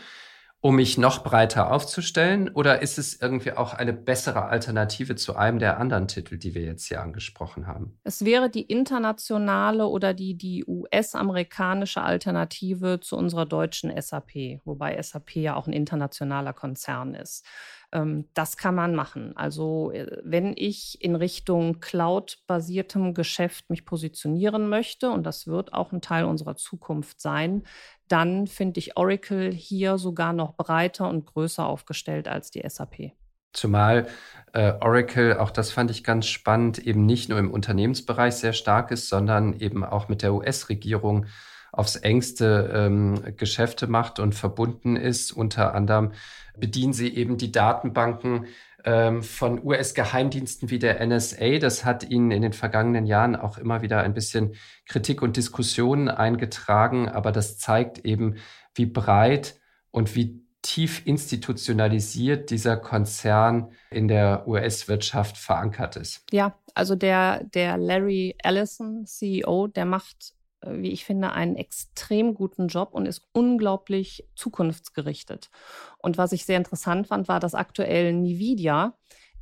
Um 0.62 0.76
mich 0.76 0.98
noch 1.00 1.24
breiter 1.24 1.72
aufzustellen? 1.72 2.50
Oder 2.50 2.82
ist 2.84 3.00
es 3.00 3.20
irgendwie 3.20 3.54
auch 3.54 3.74
eine 3.74 3.94
bessere 3.94 4.46
Alternative 4.46 5.16
zu 5.16 5.36
einem 5.36 5.58
der 5.58 5.80
anderen 5.80 6.08
Titel, 6.08 6.38
die 6.38 6.54
wir 6.54 6.62
jetzt 6.62 6.86
hier 6.86 7.02
angesprochen 7.02 7.66
haben? 7.66 7.98
Es 8.04 8.24
wäre 8.24 8.50
die 8.50 8.62
internationale 8.62 9.88
oder 9.88 10.14
die, 10.14 10.36
die 10.36 10.64
US-amerikanische 10.66 12.02
Alternative 12.02 13.00
zu 13.00 13.18
unserer 13.18 13.48
deutschen 13.48 13.92
SAP, 14.00 14.62
wobei 14.64 15.02
SAP 15.02 15.36
ja 15.38 15.56
auch 15.56 15.66
ein 15.66 15.74
internationaler 15.74 16.54
Konzern 16.54 17.16
ist. 17.16 17.44
Ähm, 17.92 18.26
das 18.34 18.58
kann 18.58 18.76
man 18.76 18.96
machen. 18.96 19.36
Also 19.36 19.92
äh, 19.92 20.22
wenn 20.24 20.54
ich 20.56 21.02
in 21.02 21.16
Richtung 21.16 21.80
Cloud-basiertem 21.80 23.14
Geschäft 23.14 23.70
mich 23.70 23.86
positionieren 23.86 24.70
möchte, 24.70 25.12
und 25.12 25.24
das 25.24 25.48
wird 25.48 25.74
auch 25.74 25.92
ein 25.92 26.02
Teil 26.02 26.26
unserer 26.26 26.56
Zukunft 26.56 27.20
sein, 27.20 27.64
dann 28.08 28.48
finde 28.48 28.80
ich 28.80 28.98
Oracle 28.98 29.52
hier 29.52 29.98
sogar 29.98 30.34
noch 30.34 30.56
breiter 30.56 31.10
und 31.10 31.26
größer 31.26 31.66
aufgestellt 31.66 32.28
als 32.28 32.52
die 32.52 32.64
SAP. 32.68 33.14
Zumal 33.54 34.08
äh, 34.54 34.74
Oracle, 34.80 35.38
auch 35.38 35.52
das 35.52 35.72
fand 35.72 35.92
ich 35.92 36.06
ganz 36.06 36.28
spannend, 36.28 36.80
eben 36.80 37.06
nicht 37.06 37.30
nur 37.30 37.38
im 37.38 37.52
Unternehmensbereich 37.52 38.36
sehr 38.36 38.54
stark 38.54 38.92
ist, 38.92 39.10
sondern 39.10 39.60
eben 39.60 39.84
auch 39.84 40.08
mit 40.08 40.22
der 40.22 40.34
US-Regierung 40.34 41.26
aufs 41.72 41.96
engste 41.96 42.72
ähm, 42.74 43.24
Geschäfte 43.38 43.88
macht 43.88 44.20
und 44.20 44.36
verbunden 44.36 44.96
ist. 44.96 45.32
Unter 45.32 45.74
anderem 45.74 46.12
bedienen 46.58 46.94
sie 46.94 47.16
eben 47.16 47.38
die 47.38 47.52
Datenbanken 47.52 48.48
ähm, 48.84 49.24
von 49.24 49.64
US-Geheimdiensten 49.64 50.70
wie 50.70 50.80
der 50.80 51.06
NSA. 51.06 51.60
Das 51.60 51.86
hat 51.86 52.10
ihnen 52.10 52.32
in 52.32 52.42
den 52.42 52.54
vergangenen 52.54 53.06
Jahren 53.06 53.36
auch 53.36 53.58
immer 53.58 53.82
wieder 53.82 54.02
ein 54.02 54.14
bisschen 54.14 54.56
Kritik 54.86 55.22
und 55.22 55.38
Diskussionen 55.38 56.10
eingetragen, 56.10 57.08
aber 57.08 57.32
das 57.32 57.58
zeigt 57.58 58.00
eben, 58.00 58.36
wie 58.74 58.86
breit 58.86 59.60
und 59.92 60.16
wie 60.16 60.42
tief 60.62 61.06
institutionalisiert 61.06 62.50
dieser 62.52 62.78
Konzern 62.78 63.72
in 63.90 64.08
der 64.08 64.48
US-Wirtschaft 64.48 65.38
verankert 65.38 65.96
ist. 65.96 66.24
Ja, 66.32 66.56
also 66.76 66.96
der, 66.96 67.44
der 67.44 67.78
Larry 67.78 68.36
Ellison, 68.44 69.06
CEO, 69.06 69.68
der 69.68 69.86
macht 69.86 70.34
wie 70.66 70.92
ich 70.92 71.06
finde, 71.06 71.32
einen 71.32 71.56
extrem 71.56 72.34
guten 72.34 72.68
Job 72.68 72.90
und 72.94 73.08
ist 73.08 73.28
unglaublich 73.34 74.28
zukunftsgerichtet. 74.36 75.50
Und 75.98 76.18
was 76.18 76.32
ich 76.32 76.46
sehr 76.46 76.58
interessant 76.58 77.08
fand, 77.08 77.28
war, 77.28 77.40
dass 77.40 77.56
aktuell 77.56 78.08
Nvidia 78.08 78.96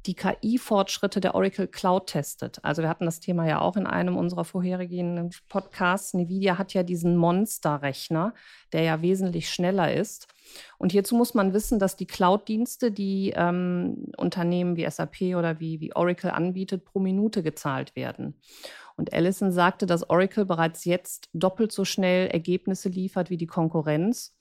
die 0.06 0.16
KI-Fortschritte 0.16 1.20
der 1.20 1.36
Oracle 1.36 1.68
Cloud 1.68 2.08
testet. 2.08 2.60
Also 2.64 2.82
wir 2.82 2.90
hatten 2.90 3.06
das 3.06 3.20
Thema 3.20 3.46
ja 3.48 3.60
auch 3.60 3.76
in 3.76 3.86
einem 3.86 4.16
unserer 4.16 4.46
vorherigen 4.46 5.30
Podcasts. 5.50 6.14
Nvidia 6.14 6.58
hat 6.58 6.74
ja 6.74 6.84
diesen 6.84 7.18
Monster-Rechner, 7.18 8.34
der 8.72 8.84
ja 8.84 9.02
wesentlich 9.02 9.50
schneller 9.50 9.94
ist. 9.94 10.28
Und 10.78 10.94
hierzu 10.94 11.16
muss 11.16 11.34
man 11.34 11.54
wissen, 11.54 11.80
dass 11.80 11.98
die 11.98 12.08
Cloud-Dienste, 12.08 12.92
die 12.92 13.34
ähm, 13.36 14.06
Unternehmen 14.18 14.78
wie 14.78 14.90
SAP 14.90 15.36
oder 15.36 15.60
wie, 15.60 15.82
wie 15.82 15.96
Oracle 15.96 16.32
anbietet, 16.32 16.86
pro 16.86 17.00
Minute 17.00 17.44
gezahlt 17.44 17.96
werden. 17.96 18.36
Und 19.00 19.14
Allison 19.14 19.54
sagte, 19.54 19.86
dass 19.86 20.10
Oracle 20.10 20.46
bereits 20.46 20.84
jetzt 20.84 21.30
doppelt 21.32 21.72
so 21.72 21.86
schnell 21.86 22.28
Ergebnisse 22.28 22.90
liefert 22.90 23.30
wie 23.30 23.38
die 23.38 23.48
Konkurrenz. 23.48 24.36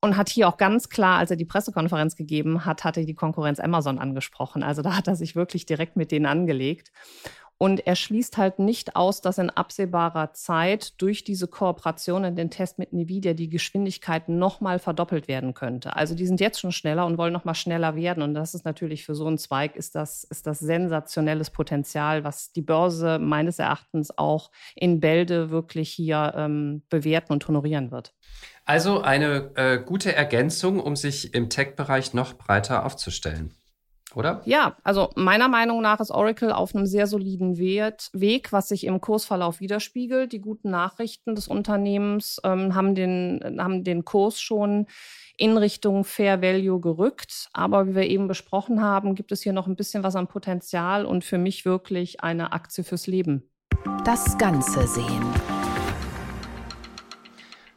Und 0.00 0.16
hat 0.16 0.30
hier 0.30 0.48
auch 0.48 0.56
ganz 0.56 0.88
klar, 0.88 1.18
als 1.18 1.30
er 1.30 1.36
die 1.36 1.44
Pressekonferenz 1.44 2.16
gegeben 2.16 2.64
hat, 2.64 2.84
hatte 2.84 3.04
die 3.04 3.14
Konkurrenz 3.14 3.60
Amazon 3.60 3.98
angesprochen. 3.98 4.62
Also 4.62 4.80
da 4.80 4.96
hat 4.96 5.08
er 5.08 5.16
sich 5.16 5.36
wirklich 5.36 5.66
direkt 5.66 5.94
mit 5.94 6.10
denen 6.10 6.24
angelegt. 6.24 6.90
Und 7.58 7.86
er 7.86 7.96
schließt 7.96 8.36
halt 8.36 8.58
nicht 8.58 8.96
aus, 8.96 9.22
dass 9.22 9.38
in 9.38 9.48
absehbarer 9.48 10.34
Zeit 10.34 11.00
durch 11.00 11.24
diese 11.24 11.48
Kooperation 11.48 12.24
in 12.24 12.36
den 12.36 12.50
Test 12.50 12.78
mit 12.78 12.92
NVIDIA 12.92 13.32
die 13.32 13.48
Geschwindigkeit 13.48 14.28
nochmal 14.28 14.78
verdoppelt 14.78 15.26
werden 15.26 15.54
könnte. 15.54 15.96
Also 15.96 16.14
die 16.14 16.26
sind 16.26 16.40
jetzt 16.40 16.60
schon 16.60 16.72
schneller 16.72 17.06
und 17.06 17.16
wollen 17.16 17.32
nochmal 17.32 17.54
schneller 17.54 17.96
werden. 17.96 18.22
Und 18.22 18.34
das 18.34 18.54
ist 18.54 18.66
natürlich 18.66 19.06
für 19.06 19.14
so 19.14 19.26
einen 19.26 19.38
Zweig 19.38 19.74
ist 19.74 19.94
das, 19.94 20.24
ist 20.24 20.46
das 20.46 20.58
sensationelles 20.58 21.48
Potenzial, 21.48 22.24
was 22.24 22.52
die 22.52 22.62
Börse 22.62 23.18
meines 23.18 23.58
Erachtens 23.58 24.16
auch 24.18 24.50
in 24.74 25.00
Bälde 25.00 25.48
wirklich 25.48 25.90
hier 25.90 26.34
ähm, 26.36 26.82
bewerten 26.90 27.32
und 27.32 27.48
honorieren 27.48 27.90
wird. 27.90 28.12
Also 28.66 29.00
eine 29.00 29.52
äh, 29.54 29.78
gute 29.78 30.14
Ergänzung, 30.14 30.78
um 30.78 30.94
sich 30.94 31.32
im 31.32 31.48
Tech-Bereich 31.48 32.12
noch 32.12 32.34
breiter 32.34 32.84
aufzustellen 32.84 33.54
oder? 34.16 34.40
Ja, 34.46 34.76
also 34.82 35.10
meiner 35.14 35.48
Meinung 35.48 35.82
nach 35.82 36.00
ist 36.00 36.10
Oracle 36.10 36.50
auf 36.50 36.74
einem 36.74 36.86
sehr 36.86 37.06
soliden 37.06 37.58
Weg, 37.58 38.50
was 38.50 38.68
sich 38.68 38.84
im 38.84 39.00
Kursverlauf 39.00 39.60
widerspiegelt. 39.60 40.32
Die 40.32 40.40
guten 40.40 40.70
Nachrichten 40.70 41.34
des 41.34 41.48
Unternehmens 41.48 42.40
ähm, 42.42 42.74
haben, 42.74 42.94
den, 42.94 43.58
haben 43.58 43.84
den 43.84 44.06
Kurs 44.06 44.40
schon 44.40 44.86
in 45.36 45.58
Richtung 45.58 46.04
Fair 46.04 46.40
Value 46.40 46.80
gerückt. 46.80 47.50
Aber 47.52 47.86
wie 47.86 47.94
wir 47.94 48.04
eben 48.04 48.26
besprochen 48.26 48.80
haben, 48.80 49.14
gibt 49.14 49.32
es 49.32 49.42
hier 49.42 49.52
noch 49.52 49.66
ein 49.66 49.76
bisschen 49.76 50.02
was 50.02 50.16
an 50.16 50.28
Potenzial 50.28 51.04
und 51.04 51.22
für 51.22 51.38
mich 51.38 51.66
wirklich 51.66 52.22
eine 52.22 52.52
Aktie 52.52 52.84
fürs 52.84 53.06
Leben. 53.06 53.50
Das 54.04 54.38
Ganze 54.38 54.86
sehen. 54.86 55.55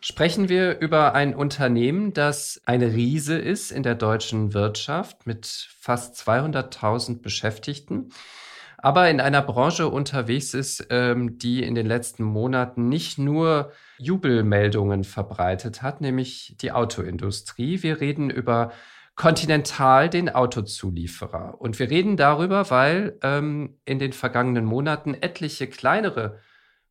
Sprechen 0.10 0.50
wir 0.50 0.80
über 0.80 1.14
ein 1.14 1.36
Unternehmen, 1.36 2.14
das 2.14 2.60
eine 2.66 2.94
Riese 2.94 3.38
ist 3.38 3.72
in 3.72 3.84
der 3.84 3.94
deutschen 3.94 4.56
Wirtschaft 4.56 5.28
mit 5.28 5.46
fast 5.80 6.16
200.000 6.28 7.22
Beschäftigten, 7.22 8.10
aber 8.80 9.08
in 9.12 9.22
einer 9.22 9.44
Branche 9.44 9.88
unterwegs 9.88 10.56
ist, 10.56 10.88
ähm, 10.90 11.38
die 11.38 11.62
in 11.62 11.76
den 11.76 11.86
letzten 11.86 12.24
Monaten 12.24 12.90
nicht 12.90 13.20
nur 13.20 13.72
Jubelmeldungen 14.00 15.04
verbreitet 15.04 15.84
hat, 15.84 16.02
nämlich 16.02 16.56
die 16.60 16.72
Autoindustrie. 16.72 17.84
Wir 17.84 18.02
reden 18.02 18.32
über 18.32 18.72
Continental, 19.16 20.10
den 20.10 20.30
Autozulieferer. 20.30 21.62
Und 21.62 21.78
wir 21.78 21.92
reden 21.92 22.18
darüber, 22.18 22.72
weil 22.72 23.20
ähm, 23.22 23.78
in 23.86 24.00
den 24.00 24.14
vergangenen 24.14 24.66
Monaten 24.66 25.14
etliche 25.14 25.68
kleinere 25.68 26.40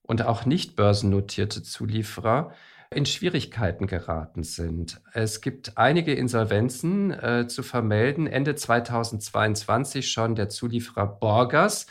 und 0.02 0.22
auch 0.22 0.44
nicht 0.44 0.76
börsennotierte 0.76 1.64
Zulieferer 1.64 2.52
in 2.90 3.04
Schwierigkeiten 3.06 3.86
geraten 3.86 4.42
sind. 4.42 5.00
Es 5.12 5.40
gibt 5.40 5.76
einige 5.76 6.14
Insolvenzen 6.14 7.10
äh, 7.10 7.46
zu 7.46 7.62
vermelden. 7.62 8.26
Ende 8.26 8.54
2022 8.54 10.10
schon 10.10 10.34
der 10.34 10.48
Zulieferer 10.48 11.06
Borgers 11.06 11.86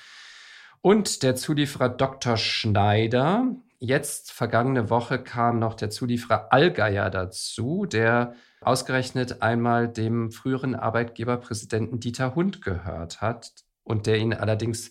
und 0.81 1.23
der 1.23 1.35
Zulieferer 1.35 1.89
Dr. 1.89 2.37
Schneider. 2.37 3.55
Jetzt, 3.79 4.31
vergangene 4.31 4.89
Woche, 4.89 5.19
kam 5.19 5.59
noch 5.59 5.75
der 5.75 5.91
Zulieferer 5.91 6.51
Allgeier 6.51 7.11
dazu, 7.11 7.85
der 7.85 8.33
ausgerechnet 8.61 9.43
einmal 9.43 9.87
dem 9.87 10.31
früheren 10.31 10.73
Arbeitgeberpräsidenten 10.73 11.99
Dieter 11.99 12.33
Hund 12.33 12.63
gehört 12.63 13.21
hat 13.21 13.51
und 13.83 14.07
der 14.07 14.17
ihn 14.17 14.33
allerdings 14.33 14.89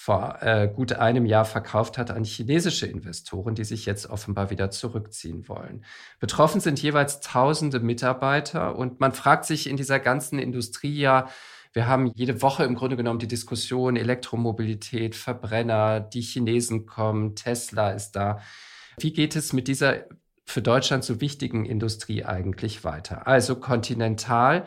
vor 0.00 0.38
äh, 0.42 0.68
gut 0.72 0.92
einem 0.92 1.26
Jahr 1.26 1.44
verkauft 1.44 1.98
hat 1.98 2.12
an 2.12 2.22
chinesische 2.22 2.86
Investoren, 2.86 3.56
die 3.56 3.64
sich 3.64 3.84
jetzt 3.84 4.08
offenbar 4.08 4.48
wieder 4.48 4.70
zurückziehen 4.70 5.48
wollen. 5.48 5.84
Betroffen 6.20 6.60
sind 6.60 6.80
jeweils 6.80 7.18
tausende 7.18 7.80
Mitarbeiter 7.80 8.76
und 8.76 9.00
man 9.00 9.12
fragt 9.12 9.44
sich 9.44 9.68
in 9.68 9.76
dieser 9.76 9.98
ganzen 9.98 10.38
Industrie 10.38 11.00
ja, 11.00 11.28
wir 11.72 11.88
haben 11.88 12.12
jede 12.14 12.40
Woche 12.42 12.62
im 12.62 12.76
Grunde 12.76 12.96
genommen 12.96 13.18
die 13.18 13.26
Diskussion 13.26 13.96
Elektromobilität, 13.96 15.16
Verbrenner, 15.16 15.98
die 15.98 16.22
Chinesen 16.22 16.86
kommen, 16.86 17.34
Tesla 17.34 17.90
ist 17.90 18.12
da. 18.12 18.40
Wie 18.98 19.12
geht 19.12 19.34
es 19.34 19.52
mit 19.52 19.66
dieser 19.66 20.04
für 20.46 20.62
Deutschland 20.62 21.02
so 21.02 21.20
wichtigen 21.20 21.66
Industrie 21.66 22.24
eigentlich 22.24 22.84
weiter? 22.84 23.26
Also 23.26 23.56
Continental 23.56 24.64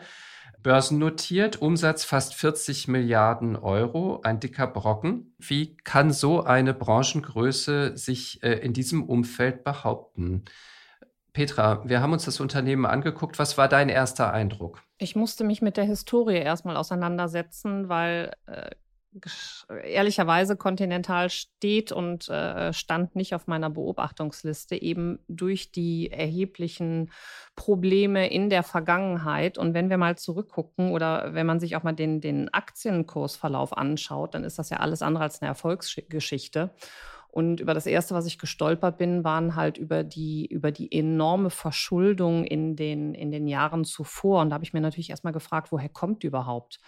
börsennotiert, 0.62 1.60
Umsatz 1.60 2.04
fast 2.04 2.34
40 2.34 2.88
Milliarden 2.88 3.56
Euro, 3.56 4.20
ein 4.22 4.40
dicker 4.40 4.66
Brocken. 4.66 5.34
Wie 5.38 5.76
kann 5.78 6.12
so 6.12 6.42
eine 6.42 6.74
Branchengröße 6.74 7.96
sich 7.96 8.42
äh, 8.42 8.54
in 8.54 8.72
diesem 8.72 9.04
Umfeld 9.04 9.64
behaupten? 9.64 10.44
Petra, 11.32 11.82
wir 11.88 12.00
haben 12.02 12.12
uns 12.12 12.26
das 12.26 12.40
Unternehmen 12.40 12.84
angeguckt. 12.84 13.38
Was 13.38 13.56
war 13.56 13.68
dein 13.68 13.88
erster 13.88 14.32
Eindruck? 14.32 14.82
Ich 14.98 15.16
musste 15.16 15.44
mich 15.44 15.62
mit 15.62 15.76
der 15.76 15.84
Historie 15.84 16.36
erstmal 16.36 16.76
auseinandersetzen, 16.76 17.88
weil 17.88 18.32
äh, 18.46 18.70
ehrlicherweise 19.84 20.56
Continental 20.56 21.28
steht 21.30 21.92
und 21.92 22.28
äh, 22.28 22.72
stand 22.72 23.14
nicht 23.14 23.34
auf 23.34 23.46
meiner 23.46 23.70
Beobachtungsliste, 23.70 24.80
eben 24.80 25.18
durch 25.28 25.70
die 25.70 26.10
erheblichen 26.10 27.10
Probleme 27.54 28.30
in 28.30 28.48
der 28.48 28.62
Vergangenheit. 28.62 29.58
Und 29.58 29.74
wenn 29.74 29.90
wir 29.90 29.98
mal 29.98 30.16
zurückgucken 30.16 30.92
oder 30.92 31.34
wenn 31.34 31.46
man 31.46 31.60
sich 31.60 31.76
auch 31.76 31.82
mal 31.82 31.92
den, 31.92 32.20
den 32.20 32.52
Aktienkursverlauf 32.52 33.76
anschaut, 33.76 34.34
dann 34.34 34.44
ist 34.44 34.58
das 34.58 34.70
ja 34.70 34.78
alles 34.78 35.02
andere 35.02 35.24
als 35.24 35.42
eine 35.42 35.48
Erfolgsgeschichte. 35.48 36.70
Und 37.32 37.60
über 37.60 37.72
das 37.72 37.86
erste, 37.86 38.14
was 38.14 38.26
ich 38.26 38.38
gestolpert 38.38 38.98
bin, 38.98 39.24
waren 39.24 39.56
halt 39.56 39.78
über 39.78 40.04
die, 40.04 40.44
über 40.44 40.70
die 40.70 40.92
enorme 40.92 41.48
Verschuldung 41.48 42.44
in 42.44 42.76
den, 42.76 43.14
in 43.14 43.30
den 43.30 43.48
Jahren 43.48 43.86
zuvor. 43.86 44.42
Und 44.42 44.50
da 44.50 44.54
habe 44.54 44.64
ich 44.64 44.74
mir 44.74 44.82
natürlich 44.82 45.08
erstmal 45.08 45.32
gefragt, 45.32 45.72
woher 45.72 45.88
kommt 45.88 46.22
die 46.22 46.26
überhaupt? 46.26 46.78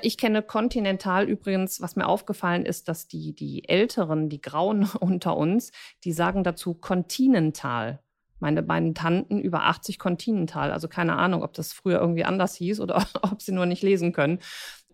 Ich 0.00 0.18
kenne 0.18 0.42
Continental 0.42 1.28
übrigens, 1.28 1.80
was 1.80 1.96
mir 1.96 2.06
aufgefallen 2.06 2.66
ist, 2.66 2.88
dass 2.88 3.06
die, 3.06 3.34
die 3.34 3.68
Älteren, 3.68 4.28
die 4.28 4.40
Grauen 4.40 4.88
unter 5.00 5.36
uns, 5.36 5.72
die 6.04 6.12
sagen 6.12 6.44
dazu 6.44 6.74
Continental 6.74 8.00
meine 8.40 8.62
beiden 8.62 8.94
Tanten 8.94 9.40
über 9.40 9.64
80 9.64 9.98
Continental. 9.98 10.70
Also 10.70 10.86
keine 10.86 11.16
Ahnung, 11.16 11.42
ob 11.42 11.54
das 11.54 11.72
früher 11.72 12.00
irgendwie 12.00 12.24
anders 12.24 12.54
hieß 12.56 12.80
oder 12.80 13.06
ob 13.22 13.40
sie 13.40 13.52
nur 13.52 13.66
nicht 13.66 13.82
lesen 13.82 14.12
können 14.12 14.40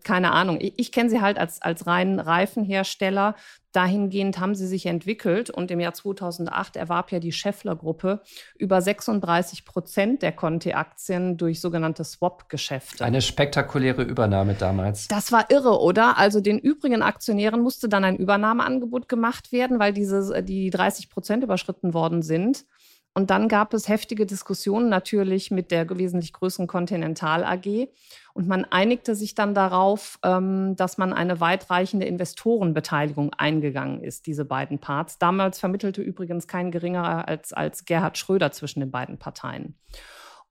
keine 0.03 0.31
Ahnung. 0.31 0.57
Ich, 0.59 0.73
ich 0.77 0.91
kenne 0.91 1.09
sie 1.09 1.21
halt 1.21 1.37
als, 1.37 1.61
als 1.61 1.87
reinen 1.87 2.19
Reifenhersteller. 2.19 3.35
Dahingehend 3.71 4.39
haben 4.39 4.53
sie 4.53 4.67
sich 4.67 4.85
entwickelt 4.85 5.49
und 5.49 5.71
im 5.71 5.79
Jahr 5.79 5.93
2008 5.93 6.75
erwarb 6.75 7.11
ja 7.11 7.19
die 7.19 7.31
Scheffler-Gruppe 7.31 8.21
über 8.57 8.81
36 8.81 9.63
Prozent 9.63 10.21
der 10.21 10.33
Conti-Aktien 10.33 11.37
durch 11.37 11.61
sogenannte 11.61 12.03
Swap-Geschäfte. 12.03 13.05
Eine 13.05 13.21
spektakuläre 13.21 14.03
Übernahme 14.03 14.55
damals. 14.55 15.07
Das 15.07 15.31
war 15.31 15.49
irre, 15.49 15.79
oder? 15.79 16.17
Also 16.17 16.41
den 16.41 16.59
übrigen 16.59 17.01
Aktionären 17.01 17.61
musste 17.61 17.87
dann 17.87 18.03
ein 18.03 18.17
Übernahmeangebot 18.17 19.07
gemacht 19.07 19.53
werden, 19.53 19.79
weil 19.79 19.93
diese, 19.93 20.43
die 20.43 20.69
30 20.69 21.09
Prozent 21.09 21.43
überschritten 21.43 21.93
worden 21.93 22.23
sind. 22.23 22.65
Und 23.13 23.29
dann 23.29 23.49
gab 23.49 23.73
es 23.73 23.89
heftige 23.89 24.25
Diskussionen 24.25 24.87
natürlich 24.89 25.51
mit 25.51 25.71
der 25.71 25.89
wesentlich 25.89 26.31
größeren 26.31 26.67
Continental 26.67 27.43
AG. 27.43 27.89
Und 28.33 28.47
man 28.47 28.65
einigte 28.65 29.15
sich 29.15 29.35
dann 29.35 29.53
darauf, 29.53 30.19
ähm, 30.23 30.75
dass 30.75 30.97
man 30.97 31.13
eine 31.13 31.39
weitreichende 31.39 32.05
Investorenbeteiligung 32.05 33.33
eingegangen 33.33 34.01
ist, 34.01 34.27
diese 34.27 34.45
beiden 34.45 34.79
Parts. 34.79 35.17
Damals 35.17 35.59
vermittelte 35.59 36.01
übrigens 36.01 36.47
kein 36.47 36.71
geringerer 36.71 37.27
als, 37.27 37.53
als 37.53 37.85
Gerhard 37.85 38.17
Schröder 38.17 38.51
zwischen 38.51 38.79
den 38.79 38.91
beiden 38.91 39.17
Parteien. 39.17 39.75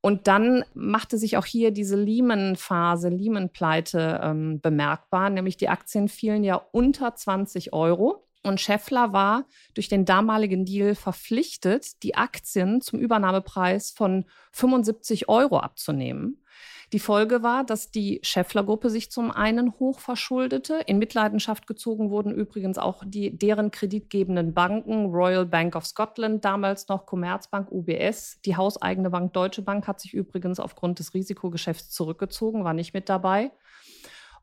Und 0.03 0.29
dann 0.29 0.64
machte 0.75 1.19
sich 1.19 1.37
auch 1.37 1.45
hier 1.45 1.73
diese 1.73 1.97
Lehman-Phase, 1.97 3.11
Lehman-Pleite 3.11 4.21
ähm, 4.23 4.61
bemerkbar, 4.61 5.29
nämlich 5.29 5.59
die 5.59 5.69
Aktien 5.69 6.09
fielen 6.09 6.43
ja 6.43 6.55
unter 6.73 7.14
20 7.14 7.73
Euro. 7.75 8.27
Und 8.43 8.61
Scheffler 8.61 9.12
war 9.12 9.45
durch 9.75 9.88
den 9.88 10.07
damaligen 10.07 10.64
Deal 10.64 10.95
verpflichtet, 10.95 12.03
die 12.03 12.14
Aktien 12.14 12.81
zum 12.81 12.99
Übernahmepreis 12.99 13.90
von 13.90 14.25
75 14.53 15.29
Euro 15.29 15.59
abzunehmen. 15.59 16.43
Die 16.92 16.98
Folge 16.98 17.44
war, 17.44 17.62
dass 17.62 17.92
die 17.92 18.18
Scheffler-Gruppe 18.22 18.90
sich 18.90 19.12
zum 19.12 19.31
einen 19.31 19.74
hoch 19.79 20.00
verschuldete. 20.00 20.81
In 20.87 20.98
Mitleidenschaft 20.98 21.68
gezogen 21.68 22.11
wurden 22.11 22.35
übrigens 22.35 22.79
auch 22.79 23.05
die, 23.07 23.37
deren 23.37 23.70
kreditgebenden 23.70 24.55
Banken, 24.55 25.07
Royal 25.07 25.46
Bank 25.46 25.76
of 25.76 25.87
Scotland, 25.87 26.44
damals 26.44 26.88
noch 26.88 27.07
Commerzbank, 27.07 27.70
UBS. 27.70 28.40
Die 28.44 28.57
hauseigene 28.57 29.11
Bank 29.11 29.33
Deutsche 29.35 29.62
Bank 29.62 29.87
hat 29.87 30.00
sich 30.00 30.14
übrigens 30.14 30.59
aufgrund 30.59 30.98
des 30.98 31.14
Risikogeschäfts 31.14 31.90
zurückgezogen, 31.90 32.64
war 32.64 32.74
nicht 32.74 32.92
mit 32.92 33.09
dabei. 33.09 33.53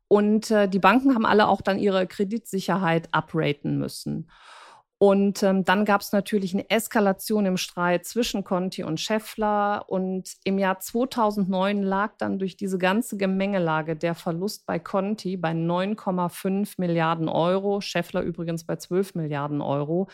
Und 0.07 0.49
äh, 0.49 0.69
die 0.69 0.79
Banken 0.79 1.15
haben 1.15 1.25
alle 1.25 1.49
auch 1.49 1.62
dann 1.62 1.77
ihre 1.77 2.07
Kreditsicherheit 2.07 3.10
upraten 3.13 3.77
müssen. 3.77 4.29
Und 4.99 5.43
ähm, 5.43 5.63
dann 5.63 5.86
gab 5.86 6.01
es 6.01 6.12
natürlich 6.12 6.55
eine 6.55 6.67
Eskalation 6.71 7.45
im 7.45 7.57
Streit 7.57 8.05
zwischen 8.05 8.43
Conti 8.43 8.83
und 8.83 8.99
Scheffler. 8.99 9.86
Und 9.88 10.33
im 10.43 10.57
Jahr 10.57 10.79
2009 10.79 11.83
lag 11.83 12.13
dann 12.17 12.39
durch 12.39 12.57
diese 12.57 12.79
ganze 12.79 13.15
Gemengelage 13.15 13.95
der 13.95 14.15
Verlust 14.15 14.65
bei 14.65 14.79
Conti 14.79 15.38
bei 15.38 15.51
9,5 15.51 16.73
Milliarden 16.77 17.29
Euro, 17.29 17.79
Scheffler 17.79 18.21
übrigens 18.21 18.63
bei 18.63 18.77
12 18.77 19.13
Milliarden 19.13 19.62
Euro. 19.62 20.07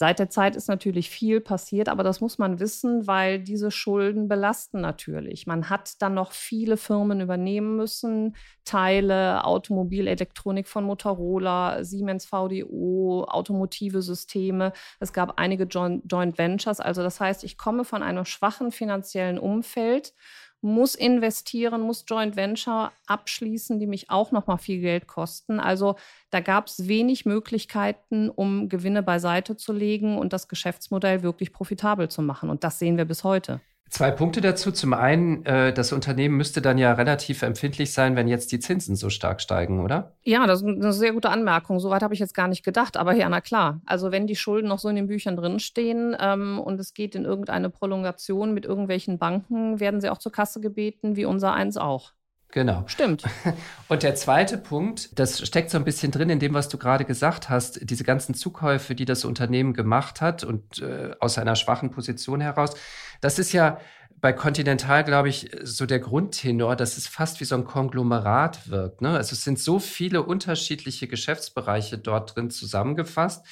Seit 0.00 0.20
der 0.20 0.30
Zeit 0.30 0.54
ist 0.54 0.68
natürlich 0.68 1.10
viel 1.10 1.40
passiert, 1.40 1.88
aber 1.88 2.04
das 2.04 2.20
muss 2.20 2.38
man 2.38 2.60
wissen, 2.60 3.08
weil 3.08 3.40
diese 3.40 3.72
Schulden 3.72 4.28
belasten 4.28 4.80
natürlich. 4.80 5.48
Man 5.48 5.70
hat 5.70 6.00
dann 6.00 6.14
noch 6.14 6.30
viele 6.30 6.76
Firmen 6.76 7.20
übernehmen 7.20 7.74
müssen, 7.74 8.36
Teile, 8.64 9.44
Automobilelektronik 9.44 10.68
von 10.68 10.84
Motorola, 10.84 11.82
Siemens 11.82 12.26
VDO, 12.26 13.24
automotive 13.26 14.00
Systeme. 14.00 14.72
Es 15.00 15.12
gab 15.12 15.36
einige 15.36 15.64
Joint, 15.64 16.04
Joint 16.06 16.38
Ventures. 16.38 16.78
Also 16.78 17.02
das 17.02 17.18
heißt, 17.18 17.42
ich 17.42 17.58
komme 17.58 17.84
von 17.84 18.04
einem 18.04 18.24
schwachen 18.24 18.70
finanziellen 18.70 19.36
Umfeld 19.36 20.14
muss 20.60 20.94
investieren, 20.94 21.82
muss 21.82 22.04
Joint 22.06 22.36
Venture 22.36 22.92
abschließen, 23.06 23.78
die 23.78 23.86
mich 23.86 24.10
auch 24.10 24.32
noch 24.32 24.46
mal 24.46 24.58
viel 24.58 24.80
Geld 24.80 25.06
kosten. 25.06 25.60
Also 25.60 25.96
da 26.30 26.40
gab 26.40 26.66
es 26.66 26.88
wenig 26.88 27.26
Möglichkeiten, 27.26 28.28
um 28.28 28.68
Gewinne 28.68 29.02
beiseite 29.02 29.56
zu 29.56 29.72
legen 29.72 30.18
und 30.18 30.32
das 30.32 30.48
Geschäftsmodell 30.48 31.22
wirklich 31.22 31.52
profitabel 31.52 32.08
zu 32.08 32.22
machen. 32.22 32.50
Und 32.50 32.64
das 32.64 32.78
sehen 32.78 32.96
wir 32.96 33.04
bis 33.04 33.24
heute. 33.24 33.60
Zwei 33.90 34.10
Punkte 34.10 34.40
dazu. 34.40 34.70
Zum 34.70 34.92
einen, 34.92 35.44
äh, 35.46 35.72
das 35.72 35.92
Unternehmen 35.92 36.36
müsste 36.36 36.60
dann 36.60 36.78
ja 36.78 36.92
relativ 36.92 37.42
empfindlich 37.42 37.92
sein, 37.92 38.16
wenn 38.16 38.28
jetzt 38.28 38.52
die 38.52 38.58
Zinsen 38.58 38.96
so 38.96 39.08
stark 39.08 39.40
steigen, 39.40 39.80
oder? 39.80 40.12
Ja, 40.22 40.46
das 40.46 40.60
ist 40.60 40.66
eine 40.66 40.92
sehr 40.92 41.12
gute 41.12 41.30
Anmerkung. 41.30 41.80
Soweit 41.80 42.02
habe 42.02 42.12
ich 42.12 42.20
jetzt 42.20 42.34
gar 42.34 42.48
nicht 42.48 42.64
gedacht. 42.64 42.96
Aber 42.96 43.14
ja, 43.14 43.28
na 43.28 43.40
klar. 43.40 43.80
Also 43.86 44.12
wenn 44.12 44.26
die 44.26 44.36
Schulden 44.36 44.68
noch 44.68 44.78
so 44.78 44.88
in 44.88 44.96
den 44.96 45.06
Büchern 45.06 45.36
drinstehen 45.36 46.16
ähm, 46.20 46.58
und 46.58 46.78
es 46.78 46.92
geht 46.92 47.14
in 47.14 47.24
irgendeine 47.24 47.70
Prolongation 47.70 48.52
mit 48.52 48.66
irgendwelchen 48.66 49.18
Banken, 49.18 49.80
werden 49.80 50.00
sie 50.00 50.10
auch 50.10 50.18
zur 50.18 50.32
Kasse 50.32 50.60
gebeten, 50.60 51.16
wie 51.16 51.24
unser 51.24 51.54
eins 51.54 51.76
auch. 51.76 52.12
Genau. 52.50 52.84
Stimmt. 52.86 53.24
Und 53.88 54.02
der 54.02 54.14
zweite 54.14 54.56
Punkt, 54.56 55.18
das 55.18 55.46
steckt 55.46 55.70
so 55.70 55.76
ein 55.76 55.84
bisschen 55.84 56.10
drin 56.10 56.30
in 56.30 56.38
dem, 56.38 56.54
was 56.54 56.68
du 56.68 56.78
gerade 56.78 57.04
gesagt 57.04 57.50
hast, 57.50 57.78
diese 57.82 58.04
ganzen 58.04 58.34
Zukäufe, 58.34 58.94
die 58.94 59.04
das 59.04 59.24
Unternehmen 59.24 59.74
gemacht 59.74 60.20
hat 60.20 60.44
und 60.44 60.80
äh, 60.80 61.10
aus 61.20 61.36
einer 61.36 61.56
schwachen 61.56 61.90
Position 61.90 62.40
heraus. 62.40 62.74
Das 63.20 63.38
ist 63.38 63.52
ja 63.52 63.78
bei 64.20 64.32
Continental, 64.32 65.04
glaube 65.04 65.28
ich, 65.28 65.50
so 65.62 65.86
der 65.86 66.00
Grundtenor, 66.00 66.74
dass 66.74 66.96
es 66.96 67.06
fast 67.06 67.40
wie 67.40 67.44
so 67.44 67.54
ein 67.54 67.64
Konglomerat 67.64 68.68
wirkt. 68.68 69.00
Ne? 69.00 69.10
Also 69.10 69.34
es 69.34 69.44
sind 69.44 69.58
so 69.58 69.78
viele 69.78 70.22
unterschiedliche 70.22 71.06
Geschäftsbereiche 71.06 71.98
dort 71.98 72.34
drin 72.34 72.50
zusammengefasst. 72.50 73.44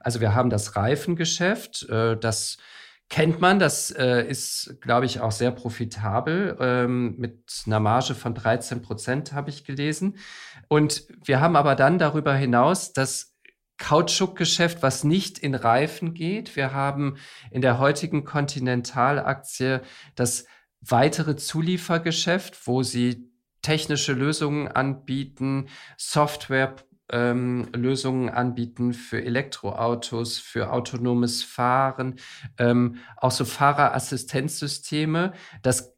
Also 0.00 0.20
wir 0.20 0.34
haben 0.34 0.50
das 0.50 0.76
Reifengeschäft, 0.76 1.88
äh, 1.88 2.16
das 2.16 2.58
kennt 3.14 3.40
man. 3.40 3.60
Das 3.60 3.92
äh, 3.92 4.26
ist, 4.26 4.76
glaube 4.80 5.06
ich, 5.06 5.20
auch 5.20 5.30
sehr 5.30 5.52
profitabel 5.52 6.56
ähm, 6.58 7.14
mit 7.16 7.62
einer 7.64 7.78
Marge 7.78 8.12
von 8.12 8.34
13 8.34 8.82
Prozent, 8.82 9.32
habe 9.32 9.50
ich 9.50 9.64
gelesen. 9.64 10.16
Und 10.66 11.06
wir 11.22 11.40
haben 11.40 11.54
aber 11.54 11.76
dann 11.76 12.00
darüber 12.00 12.34
hinaus 12.34 12.92
das 12.92 13.36
Kautschukgeschäft, 13.78 14.82
was 14.82 15.04
nicht 15.04 15.38
in 15.38 15.54
Reifen 15.54 16.14
geht. 16.14 16.56
Wir 16.56 16.72
haben 16.72 17.16
in 17.52 17.62
der 17.62 17.78
heutigen 17.78 18.24
Continental-Aktie 18.24 19.82
das 20.16 20.46
weitere 20.80 21.36
Zuliefergeschäft, 21.36 22.66
wo 22.66 22.82
sie 22.82 23.30
technische 23.62 24.12
Lösungen 24.12 24.66
anbieten, 24.66 25.68
Software 25.96 26.74
ähm, 27.10 27.68
Lösungen 27.74 28.28
anbieten 28.28 28.92
für 28.92 29.22
Elektroautos, 29.22 30.38
für 30.38 30.72
autonomes 30.72 31.42
Fahren, 31.42 32.16
ähm, 32.58 32.96
auch 33.16 33.30
so 33.30 33.44
Fahrerassistenzsysteme. 33.44 35.32
Das 35.62 35.94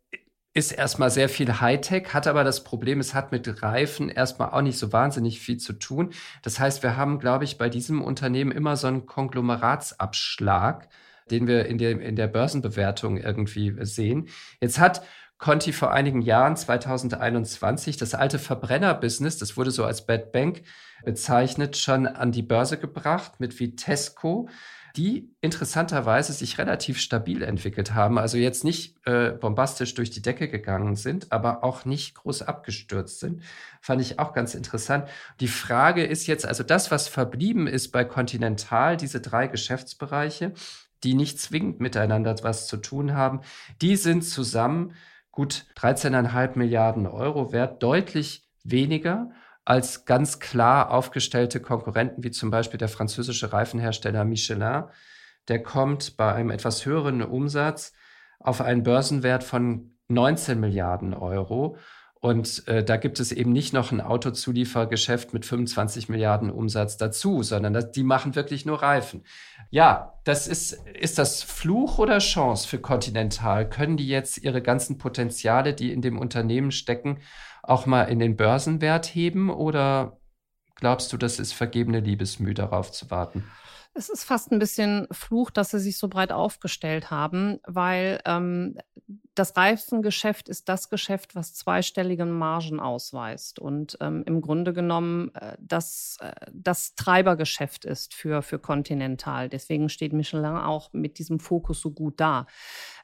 ist 0.57 0.73
erstmal 0.73 1.11
sehr 1.11 1.29
viel 1.29 1.61
Hightech, 1.61 2.15
hat 2.15 2.27
aber 2.27 2.43
das 2.43 2.65
Problem, 2.65 2.99
es 2.99 3.13
hat 3.13 3.31
mit 3.31 3.63
Reifen 3.63 4.09
erstmal 4.09 4.51
auch 4.51 4.63
nicht 4.63 4.79
so 4.79 4.91
wahnsinnig 4.91 5.39
viel 5.39 5.59
zu 5.59 5.75
tun. 5.75 6.15
Das 6.43 6.59
heißt, 6.59 6.83
wir 6.83 6.97
haben, 6.97 7.19
glaube 7.19 7.45
ich, 7.45 7.59
bei 7.59 7.69
diesem 7.69 8.01
Unternehmen 8.01 8.53
immer 8.53 8.77
so 8.77 8.87
einen 8.87 9.05
Konglomeratsabschlag, 9.05 10.89
den 11.31 11.47
wir 11.47 11.67
in 11.67 11.77
der, 11.77 12.01
in 12.01 12.17
der 12.17 12.29
Börsenbewertung 12.29 13.19
irgendwie 13.19 13.77
sehen. 13.85 14.29
Jetzt 14.59 14.79
hat 14.79 15.03
Conti 15.39 15.73
vor 15.73 15.93
einigen 15.93 16.23
Jahren, 16.23 16.57
2021, 16.57 17.97
das 17.97 18.15
alte 18.15 18.39
Verbrennerbusiness, 18.39 19.37
das 19.37 19.57
wurde 19.57 19.71
so 19.71 19.85
als 19.85 20.07
Bad 20.07 20.33
Bank 20.33 20.63
bezeichnet, 21.05 21.77
schon 21.77 22.07
an 22.07 22.33
die 22.33 22.43
Börse 22.43 22.79
gebracht 22.79 23.39
mit 23.39 23.61
Vitesco, 23.61 24.49
die 24.97 25.31
interessanterweise 25.43 26.33
sich 26.33 26.57
relativ 26.57 26.99
stabil 26.99 27.43
entwickelt 27.43 27.93
haben. 27.93 28.19
Also 28.19 28.39
jetzt 28.39 28.65
nicht 28.65 28.97
äh, 29.07 29.31
bombastisch 29.33 29.93
durch 29.93 30.09
die 30.09 30.23
Decke 30.23 30.49
gegangen 30.49 30.97
sind, 30.97 31.33
aber 31.33 31.63
auch 31.65 31.85
nicht 31.85 32.15
groß 32.15 32.43
abgestürzt 32.43 33.21
sind. 33.21 33.43
Fand 33.83 34.01
ich 34.01 34.19
auch 34.19 34.33
ganz 34.33 34.55
interessant. 34.55 35.07
Die 35.41 35.49
Frage 35.49 36.03
ist 36.03 36.27
jetzt, 36.27 36.47
also 36.47 36.63
das, 36.63 36.91
was 36.91 37.09
verblieben 37.09 37.67
ist 37.67 37.89
bei 37.93 38.05
Continental, 38.05 38.97
diese 38.97 39.21
drei 39.21 39.49
Geschäftsbereiche, 39.49 40.55
die 41.05 41.13
nicht 41.13 41.39
zwingend 41.41 41.79
miteinander 41.79 42.35
was 42.43 42.67
zu 42.67 42.79
tun 42.79 43.13
haben, 43.13 43.43
die 43.83 43.97
sind 43.97 44.23
zusammen 44.23 44.95
gut 45.37 45.67
13,5 45.77 46.57
Milliarden 46.57 47.07
Euro 47.07 47.53
wert, 47.53 47.83
deutlich 47.83 48.49
weniger 48.65 49.31
als 49.67 50.07
ganz 50.07 50.41
klar 50.41 50.91
aufgestellte 50.91 51.61
Konkurrenten, 51.61 52.25
wie 52.25 52.31
zum 52.31 52.51
Beispiel 52.51 52.79
der 52.79 52.89
französische 52.89 53.53
Reifenhersteller 53.53 54.25
Michelin. 54.25 54.85
Der 55.49 55.63
kommt 55.63 56.17
bei 56.17 56.33
einem 56.33 56.51
etwas 56.51 56.87
höheren 56.87 57.21
Umsatz 57.23 57.93
auf 58.41 58.63
einen 58.63 58.83
Börsenwert 58.83 59.45
von 59.45 59.99
19 60.09 60.59
Milliarden 60.59 61.13
Euro. 61.13 61.77
Und 62.27 62.67
äh, 62.67 62.83
da 62.83 62.97
gibt 62.97 63.21
es 63.21 63.31
eben 63.31 63.53
nicht 63.53 63.73
noch 63.73 63.93
ein 63.93 64.01
Autozuliefergeschäft 64.01 65.33
mit 65.33 65.47
25 65.47 66.09
Milliarden 66.09 66.51
Umsatz 66.51 66.97
dazu, 66.97 67.45
sondern 67.45 67.73
das, 67.73 67.93
die 67.93 68.03
machen 68.03 68.35
wirklich 68.35 68.67
nur 68.67 68.83
Reifen. 68.83 69.23
Ja, 69.71 70.15
das 70.25 70.49
ist, 70.49 70.73
ist 70.73 71.21
das 71.21 71.45
Fluch 71.45 72.01
oder 72.01 72.19
Chance 72.19 72.67
für 72.67 72.81
Continental? 72.81 73.71
Können 73.71 73.97
die 73.97 74.09
jetzt 74.09 74.39
ihre 74.39 74.61
ganzen 74.61 74.99
Potenziale, 74.99 75.73
die 75.73 75.93
in 75.93 76.03
dem 76.03 76.19
Unternehmen 76.19 76.73
stecken, 76.73 77.21
auch 77.63 77.87
mal 77.87 78.03
in 78.03 78.19
den 78.19 78.37
Börsenwert 78.37 79.07
heben 79.07 79.49
oder 79.49 80.19
glaubst 80.75 81.13
du, 81.13 81.17
das 81.19 81.39
ist 81.39 81.53
vergebene 81.53 82.01
Liebesmüh, 82.01 82.55
darauf 82.55 82.91
zu 82.91 83.09
warten? 83.09 83.45
Es 83.97 84.11
ist 84.11 84.25
fast 84.25 84.53
ein 84.53 84.59
bisschen 84.59 85.07
Fluch, 85.11 85.51
dass 85.51 85.71
sie 85.71 85.79
sich 85.79 85.97
so 85.97 86.09
breit 86.09 86.31
aufgestellt 86.31 87.11
haben, 87.11 87.61
weil 87.67 88.21
ähm, 88.27 88.77
das 89.35 89.57
Reifengeschäft 89.57 90.49
ist 90.49 90.69
das 90.69 90.89
Geschäft, 90.89 91.35
was 91.35 91.55
zweistellige 91.55 92.25
Margen 92.25 92.81
ausweist 92.81 93.59
und 93.59 93.97
ähm, 94.01 94.23
im 94.27 94.41
Grunde 94.41 94.73
genommen 94.73 95.35
äh, 95.35 95.57
das, 95.61 96.17
äh, 96.21 96.33
das 96.53 96.95
Treibergeschäft 96.95 97.85
ist 97.85 98.15
für, 98.15 98.43
für 98.43 98.59
Continental. 98.59 99.49
Deswegen 99.49 99.89
steht 99.89 100.13
Michelin 100.13 100.57
auch 100.57 100.93
mit 100.93 101.19
diesem 101.19 101.39
Fokus 101.39 101.81
so 101.81 101.91
gut 101.91 102.19
da. 102.19 102.47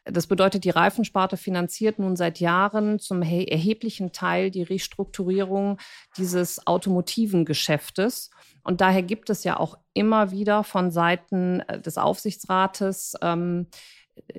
Das 0.05 0.27
bedeutet, 0.27 0.65
die 0.65 0.71
Reifensparte 0.71 1.37
finanziert 1.37 1.99
nun 1.99 2.17
seit 2.17 2.41
Jahren 2.41 2.99
zum 2.99 3.23
erheblichen 3.23 4.13
Teil 4.13 4.51
die 4.51 4.65
Restrukturierung 4.65 5.79
dieses 6.17 6.67
automotiven 6.67 7.45
Geschäftes. 7.45 8.31
Und 8.65 8.81
daher 8.81 9.03
gibt 9.03 9.31
es 9.31 9.45
ja 9.45 9.59
auch 9.59 9.77
immer 9.93 10.31
wieder 10.31 10.65
von 10.65 10.91
Seiten 10.91 11.61
äh, 11.61 11.81
des 11.81 11.99
Aufsichtsrates 11.99 13.15
ähm, 13.23 13.67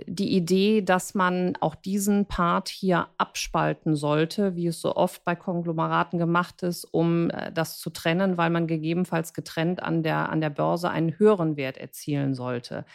die 0.06 0.36
Idee, 0.36 0.82
dass 0.82 1.16
man 1.16 1.58
auch 1.60 1.76
diesen 1.76 2.28
Part 2.28 2.70
hier 2.70 3.08
abspalten 3.18 3.96
sollte, 3.96 4.56
wie 4.56 4.68
es 4.68 4.80
so 4.82 4.96
oft 4.96 5.24
bei 5.24 5.36
Konglomeraten 5.36 6.20
gemacht 6.20 6.62
ist, 6.64 6.86
um 6.86 7.30
äh, 7.32 7.52
das 7.52 7.80
zu 7.80 7.90
trennen, 7.90 8.38
weil 8.38 8.50
man 8.50 8.68
gegebenenfalls 8.68 9.34
getrennt 9.34 9.82
an 9.82 10.04
der, 10.04 10.30
an 10.30 10.42
der 10.42 10.52
Börse 10.52 10.90
einen 10.90 11.18
höheren 11.18 11.58
Wert 11.58 11.78
erzielen 11.78 12.34
sollte. 12.34 12.86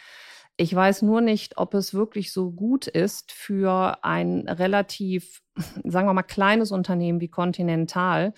Ich 0.55 0.75
weiß 0.75 1.03
nur 1.03 1.21
nicht, 1.21 1.57
ob 1.57 1.73
es 1.73 1.93
wirklich 1.93 2.33
so 2.33 2.51
gut 2.51 2.87
ist 2.87 3.31
für 3.31 4.03
ein 4.03 4.47
relativ, 4.47 5.41
sagen 5.83 6.07
wir 6.07 6.13
mal, 6.13 6.23
kleines 6.23 6.71
Unternehmen 6.71 7.21
wie 7.21 7.29
Continental, 7.29 8.33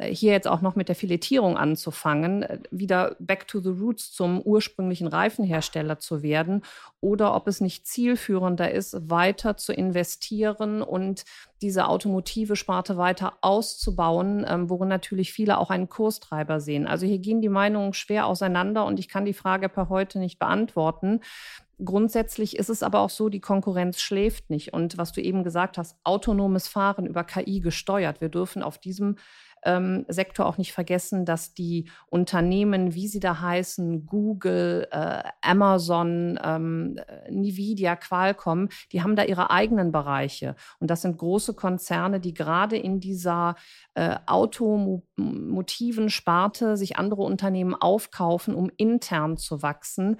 hier 0.00 0.32
jetzt 0.32 0.48
auch 0.48 0.62
noch 0.62 0.74
mit 0.74 0.88
der 0.88 0.94
Filetierung 0.94 1.58
anzufangen, 1.58 2.42
äh, 2.42 2.58
wieder 2.70 3.16
back 3.18 3.46
to 3.46 3.60
the 3.60 3.68
roots 3.68 4.12
zum 4.12 4.40
ursprünglichen 4.40 5.06
Reifenhersteller 5.06 5.98
zu 5.98 6.22
werden 6.22 6.62
oder 7.00 7.34
ob 7.34 7.46
es 7.46 7.60
nicht 7.60 7.86
zielführender 7.86 8.70
ist, 8.70 9.10
weiter 9.10 9.56
zu 9.56 9.72
investieren 9.72 10.80
und 10.82 11.24
diese 11.60 11.88
automotive 11.88 12.56
Sparte 12.56 12.96
weiter 12.96 13.34
auszubauen, 13.42 14.46
ähm, 14.48 14.70
worin 14.70 14.88
natürlich 14.88 15.32
viele 15.32 15.58
auch 15.58 15.70
einen 15.70 15.88
Kurstreiber 15.88 16.60
sehen. 16.60 16.86
Also 16.86 17.06
hier 17.06 17.18
gehen 17.18 17.42
die 17.42 17.50
Meinungen 17.50 17.92
schwer 17.92 18.26
auseinander 18.26 18.86
und 18.86 18.98
ich 18.98 19.08
kann 19.08 19.26
die 19.26 19.34
Frage 19.34 19.68
per 19.68 19.90
heute 19.90 20.18
nicht 20.18 20.38
beantworten. 20.38 21.20
Grundsätzlich 21.84 22.56
ist 22.56 22.68
es 22.68 22.82
aber 22.82 23.00
auch 23.00 23.10
so, 23.10 23.28
die 23.28 23.40
Konkurrenz 23.40 24.00
schläft 24.00 24.50
nicht. 24.50 24.72
Und 24.72 24.98
was 24.98 25.12
du 25.12 25.20
eben 25.20 25.42
gesagt 25.42 25.78
hast, 25.78 25.96
autonomes 26.04 26.68
Fahren 26.68 27.06
über 27.06 27.24
KI 27.24 27.60
gesteuert. 27.60 28.20
Wir 28.20 28.28
dürfen 28.28 28.62
auf 28.62 28.78
diesem 28.78 29.16
ähm, 29.64 30.04
Sektor 30.08 30.46
auch 30.46 30.58
nicht 30.58 30.72
vergessen, 30.72 31.24
dass 31.24 31.54
die 31.54 31.90
Unternehmen, 32.08 32.94
wie 32.94 33.08
sie 33.08 33.20
da 33.20 33.40
heißen, 33.40 34.06
Google, 34.06 34.88
äh, 34.90 35.22
Amazon, 35.40 36.38
ähm, 36.42 36.98
Nvidia, 37.26 37.96
Qualcomm, 37.96 38.68
die 38.92 39.02
haben 39.02 39.16
da 39.16 39.24
ihre 39.24 39.50
eigenen 39.50 39.92
Bereiche. 39.92 40.56
Und 40.78 40.90
das 40.90 41.02
sind 41.02 41.18
große 41.18 41.54
Konzerne, 41.54 42.20
die 42.20 42.34
gerade 42.34 42.76
in 42.76 43.00
dieser 43.00 43.56
äh, 43.94 44.16
automotiven 44.26 46.10
Sparte 46.10 46.76
sich 46.76 46.96
andere 46.96 47.22
Unternehmen 47.22 47.74
aufkaufen, 47.74 48.54
um 48.54 48.70
intern 48.76 49.36
zu 49.36 49.62
wachsen 49.62 50.16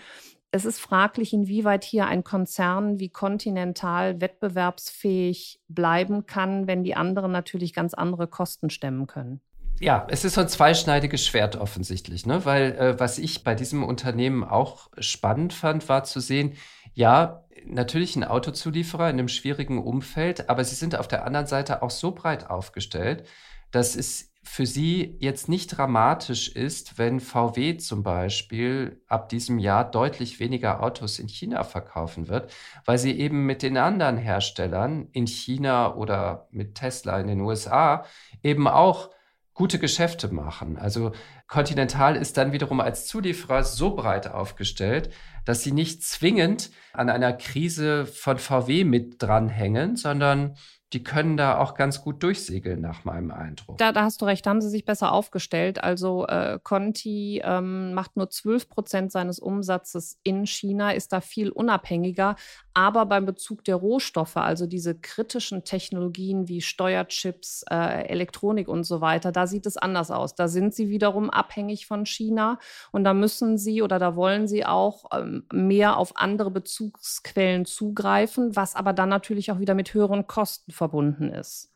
es 0.52 0.66
ist 0.66 0.80
fraglich, 0.80 1.32
inwieweit 1.32 1.82
hier 1.82 2.06
ein 2.06 2.24
Konzern 2.24 3.00
wie 3.00 3.08
Continental 3.08 4.20
wettbewerbsfähig 4.20 5.60
bleiben 5.68 6.26
kann, 6.26 6.66
wenn 6.66 6.84
die 6.84 6.94
anderen 6.94 7.32
natürlich 7.32 7.72
ganz 7.72 7.94
andere 7.94 8.26
Kosten 8.26 8.68
stemmen 8.68 9.06
können. 9.06 9.40
Ja, 9.80 10.06
es 10.10 10.24
ist 10.24 10.34
so 10.34 10.42
ein 10.42 10.48
zweischneidiges 10.48 11.26
Schwert 11.26 11.56
offensichtlich, 11.56 12.26
ne? 12.26 12.44
weil 12.44 12.72
äh, 12.72 13.00
was 13.00 13.18
ich 13.18 13.42
bei 13.42 13.54
diesem 13.54 13.82
Unternehmen 13.82 14.44
auch 14.44 14.90
spannend 14.98 15.54
fand, 15.54 15.88
war 15.88 16.04
zu 16.04 16.20
sehen, 16.20 16.52
ja, 16.92 17.44
natürlich 17.64 18.14
ein 18.14 18.24
Autozulieferer 18.24 19.08
in 19.08 19.18
einem 19.18 19.28
schwierigen 19.28 19.82
Umfeld, 19.82 20.50
aber 20.50 20.64
sie 20.64 20.74
sind 20.74 20.96
auf 20.96 21.08
der 21.08 21.24
anderen 21.24 21.46
Seite 21.46 21.82
auch 21.82 21.90
so 21.90 22.12
breit 22.12 22.50
aufgestellt, 22.50 23.26
dass 23.70 23.96
es 23.96 24.31
für 24.44 24.66
Sie 24.66 25.16
jetzt 25.20 25.48
nicht 25.48 25.68
dramatisch 25.68 26.48
ist, 26.48 26.98
wenn 26.98 27.20
VW 27.20 27.76
zum 27.76 28.02
Beispiel 28.02 29.00
ab 29.06 29.28
diesem 29.28 29.58
Jahr 29.58 29.88
deutlich 29.88 30.40
weniger 30.40 30.82
Autos 30.82 31.18
in 31.18 31.28
China 31.28 31.62
verkaufen 31.62 32.28
wird, 32.28 32.52
weil 32.84 32.98
sie 32.98 33.18
eben 33.18 33.46
mit 33.46 33.62
den 33.62 33.76
anderen 33.76 34.16
Herstellern 34.16 35.08
in 35.12 35.26
China 35.26 35.94
oder 35.94 36.48
mit 36.50 36.74
Tesla 36.74 37.20
in 37.20 37.28
den 37.28 37.40
USA 37.40 38.04
eben 38.42 38.66
auch 38.66 39.10
gute 39.54 39.78
Geschäfte 39.78 40.28
machen. 40.32 40.76
Also 40.76 41.12
Continental 41.46 42.16
ist 42.16 42.36
dann 42.36 42.52
wiederum 42.52 42.80
als 42.80 43.06
Zulieferer 43.06 43.62
so 43.62 43.94
breit 43.94 44.28
aufgestellt, 44.28 45.10
dass 45.44 45.62
sie 45.62 45.72
nicht 45.72 46.02
zwingend 46.02 46.70
an 46.92 47.08
einer 47.10 47.32
Krise 47.32 48.06
von 48.06 48.38
VW 48.38 48.84
mit 48.84 49.22
dranhängen, 49.22 49.96
sondern 49.96 50.56
die 50.92 51.02
können 51.02 51.36
da 51.36 51.58
auch 51.58 51.74
ganz 51.74 52.02
gut 52.02 52.22
durchsegeln, 52.22 52.80
nach 52.80 53.04
meinem 53.04 53.30
Eindruck. 53.30 53.78
Da, 53.78 53.92
da 53.92 54.02
hast 54.02 54.20
du 54.20 54.26
recht, 54.26 54.44
da 54.44 54.50
haben 54.50 54.60
sie 54.60 54.68
sich 54.68 54.84
besser 54.84 55.12
aufgestellt. 55.12 55.82
Also 55.82 56.26
äh, 56.26 56.58
Conti 56.62 57.40
ähm, 57.44 57.94
macht 57.94 58.16
nur 58.16 58.28
12 58.28 58.68
Prozent 58.68 59.12
seines 59.12 59.38
Umsatzes 59.38 60.18
in 60.22 60.46
China, 60.46 60.90
ist 60.90 61.12
da 61.12 61.20
viel 61.20 61.50
unabhängiger. 61.50 62.36
Aber 62.74 63.06
beim 63.06 63.26
Bezug 63.26 63.64
der 63.64 63.76
Rohstoffe, 63.76 64.36
also 64.36 64.66
diese 64.66 64.94
kritischen 64.94 65.64
Technologien 65.64 66.48
wie 66.48 66.60
Steuerchips, 66.60 67.64
äh, 67.70 68.06
Elektronik 68.08 68.68
und 68.68 68.84
so 68.84 69.00
weiter, 69.00 69.32
da 69.32 69.46
sieht 69.46 69.66
es 69.66 69.76
anders 69.76 70.10
aus. 70.10 70.34
Da 70.34 70.48
sind 70.48 70.74
sie 70.74 70.88
wiederum 70.88 71.30
abhängig 71.30 71.86
von 71.86 72.06
China 72.06 72.58
und 72.90 73.04
da 73.04 73.14
müssen 73.14 73.58
sie 73.58 73.82
oder 73.82 73.98
da 73.98 74.16
wollen 74.16 74.48
sie 74.48 74.64
auch 74.64 75.04
ähm, 75.12 75.44
mehr 75.52 75.96
auf 75.96 76.16
andere 76.16 76.50
Bezugsquellen 76.50 77.64
zugreifen, 77.64 78.56
was 78.56 78.74
aber 78.74 78.92
dann 78.92 79.08
natürlich 79.08 79.50
auch 79.52 79.58
wieder 79.58 79.74
mit 79.74 79.94
höheren 79.94 80.26
Kosten 80.26 80.72
verbunden 80.82 81.32
ist. 81.32 81.72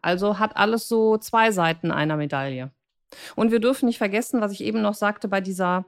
Also 0.00 0.38
hat 0.38 0.56
alles 0.56 0.86
so 0.86 1.18
zwei 1.18 1.50
Seiten 1.50 1.90
einer 1.90 2.16
Medaille. 2.16 2.70
Und 3.34 3.50
wir 3.50 3.58
dürfen 3.58 3.86
nicht 3.86 3.98
vergessen, 3.98 4.40
was 4.40 4.52
ich 4.52 4.62
eben 4.62 4.80
noch 4.80 4.94
sagte, 4.94 5.26
bei 5.26 5.40
dieser, 5.40 5.84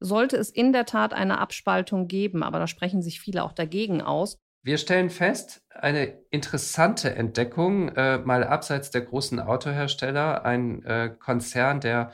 sollte 0.00 0.36
es 0.36 0.50
in 0.50 0.72
der 0.72 0.86
Tat 0.86 1.14
eine 1.14 1.38
Abspaltung 1.38 2.08
geben, 2.08 2.42
aber 2.42 2.58
da 2.58 2.66
sprechen 2.66 3.00
sich 3.00 3.20
viele 3.20 3.44
auch 3.44 3.52
dagegen 3.52 4.02
aus. 4.02 4.40
Wir 4.64 4.76
stellen 4.78 5.08
fest, 5.08 5.62
eine 5.70 6.18
interessante 6.30 7.14
Entdeckung, 7.14 7.90
äh, 7.90 8.18
mal 8.18 8.42
abseits 8.42 8.90
der 8.90 9.02
großen 9.02 9.38
Autohersteller, 9.38 10.44
ein 10.44 10.82
äh, 10.84 11.14
Konzern, 11.16 11.78
der, 11.78 12.12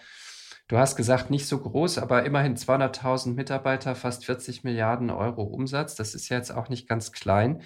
du 0.68 0.76
hast 0.76 0.94
gesagt, 0.96 1.30
nicht 1.30 1.46
so 1.46 1.58
groß, 1.58 1.96
aber 1.96 2.24
immerhin 2.24 2.56
200.000 2.56 3.32
Mitarbeiter, 3.32 3.94
fast 3.94 4.26
40 4.26 4.62
Milliarden 4.62 5.08
Euro 5.08 5.42
Umsatz, 5.42 5.94
das 5.94 6.14
ist 6.14 6.28
ja 6.28 6.36
jetzt 6.36 6.50
auch 6.50 6.68
nicht 6.68 6.86
ganz 6.86 7.12
klein 7.12 7.62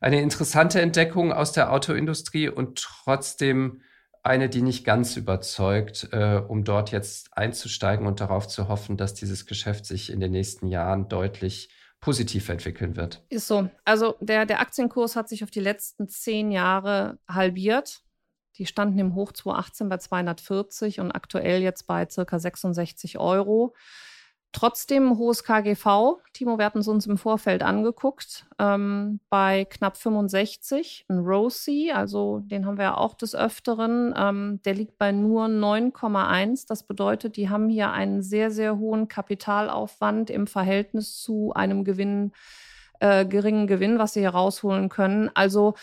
eine 0.00 0.20
interessante 0.20 0.80
Entdeckung 0.80 1.32
aus 1.32 1.52
der 1.52 1.72
Autoindustrie 1.72 2.48
und 2.48 2.78
trotzdem 2.78 3.82
eine, 4.22 4.48
die 4.48 4.62
nicht 4.62 4.84
ganz 4.84 5.16
überzeugt, 5.16 6.08
äh, 6.12 6.42
um 6.46 6.64
dort 6.64 6.90
jetzt 6.90 7.36
einzusteigen 7.36 8.06
und 8.06 8.20
darauf 8.20 8.48
zu 8.48 8.68
hoffen, 8.68 8.96
dass 8.96 9.14
dieses 9.14 9.46
Geschäft 9.46 9.86
sich 9.86 10.10
in 10.10 10.20
den 10.20 10.32
nächsten 10.32 10.66
Jahren 10.66 11.08
deutlich 11.08 11.70
positiv 12.00 12.48
entwickeln 12.48 12.96
wird. 12.96 13.22
Ist 13.28 13.46
so. 13.46 13.68
Also 13.84 14.16
der, 14.20 14.46
der 14.46 14.60
Aktienkurs 14.60 15.16
hat 15.16 15.28
sich 15.28 15.44
auf 15.44 15.50
die 15.50 15.60
letzten 15.60 16.08
zehn 16.08 16.50
Jahre 16.50 17.18
halbiert. 17.28 18.02
Die 18.56 18.66
standen 18.66 18.98
im 18.98 19.14
Hoch 19.14 19.32
2018 19.32 19.88
bei 19.88 19.98
240 19.98 21.00
und 21.00 21.12
aktuell 21.12 21.62
jetzt 21.62 21.86
bei 21.86 22.06
circa 22.08 22.38
66 22.38 23.18
Euro. 23.18 23.74
Trotzdem 24.52 25.16
hohes 25.16 25.44
KGV. 25.44 26.18
Timo, 26.32 26.58
wir 26.58 26.64
hatten 26.64 26.80
es 26.80 26.88
uns 26.88 27.06
im 27.06 27.18
Vorfeld 27.18 27.62
angeguckt. 27.62 28.46
Ähm, 28.58 29.20
bei 29.30 29.64
knapp 29.64 29.96
65. 29.96 31.04
Ein 31.08 31.18
Rosie, 31.20 31.92
also 31.92 32.40
den 32.40 32.66
haben 32.66 32.76
wir 32.76 32.84
ja 32.84 32.96
auch 32.96 33.14
des 33.14 33.36
Öfteren, 33.36 34.12
ähm, 34.16 34.60
der 34.64 34.74
liegt 34.74 34.98
bei 34.98 35.12
nur 35.12 35.46
9,1. 35.46 36.66
Das 36.66 36.82
bedeutet, 36.82 37.36
die 37.36 37.48
haben 37.48 37.68
hier 37.68 37.92
einen 37.92 38.22
sehr, 38.22 38.50
sehr 38.50 38.76
hohen 38.76 39.06
Kapitalaufwand 39.06 40.30
im 40.30 40.48
Verhältnis 40.48 41.20
zu 41.20 41.52
einem 41.54 41.84
Gewinn, 41.84 42.32
äh, 42.98 43.24
geringen 43.24 43.68
Gewinn, 43.68 44.00
was 44.00 44.14
sie 44.14 44.20
hier 44.20 44.30
rausholen 44.30 44.88
können. 44.88 45.30
Also 45.32 45.74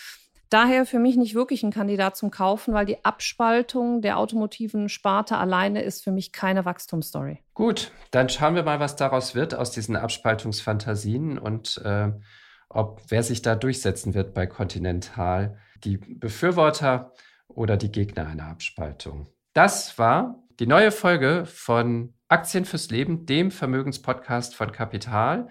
Daher 0.49 0.85
für 0.85 0.99
mich 0.99 1.17
nicht 1.17 1.35
wirklich 1.35 1.63
ein 1.63 1.71
Kandidat 1.71 2.15
zum 2.15 2.31
Kaufen, 2.31 2.73
weil 2.73 2.85
die 2.85 3.03
Abspaltung 3.03 4.01
der 4.01 4.17
automotiven 4.17 4.87
Sparte 4.87 5.37
alleine 5.37 5.81
ist 5.81 6.03
für 6.03 6.11
mich 6.11 6.31
keine 6.31 6.63
Wachstumsstory. 6.63 7.39
Gut, 7.53 7.91
dann 8.11 8.29
schauen 8.29 8.55
wir 8.55 8.63
mal, 8.63 8.79
was 8.79 8.95
daraus 8.95 9.35
wird 9.35 9.53
aus 9.55 9.71
diesen 9.71 9.95
Abspaltungsfantasien 9.95 11.37
und 11.37 11.81
äh, 11.83 12.11
ob 12.69 13.01
wer 13.09 13.23
sich 13.23 13.41
da 13.41 13.55
durchsetzen 13.55 14.13
wird 14.13 14.33
bei 14.33 14.45
Continental, 14.45 15.57
die 15.83 15.97
Befürworter 15.97 17.13
oder 17.47 17.77
die 17.77 17.91
Gegner 17.91 18.27
einer 18.27 18.47
Abspaltung. 18.47 19.27
Das 19.53 19.97
war 19.97 20.43
die 20.59 20.67
neue 20.67 20.91
Folge 20.91 21.45
von 21.45 22.13
Aktien 22.27 22.65
fürs 22.65 22.89
Leben, 22.89 23.25
dem 23.25 23.51
Vermögenspodcast 23.51 24.55
von 24.55 24.71
Kapital 24.71 25.47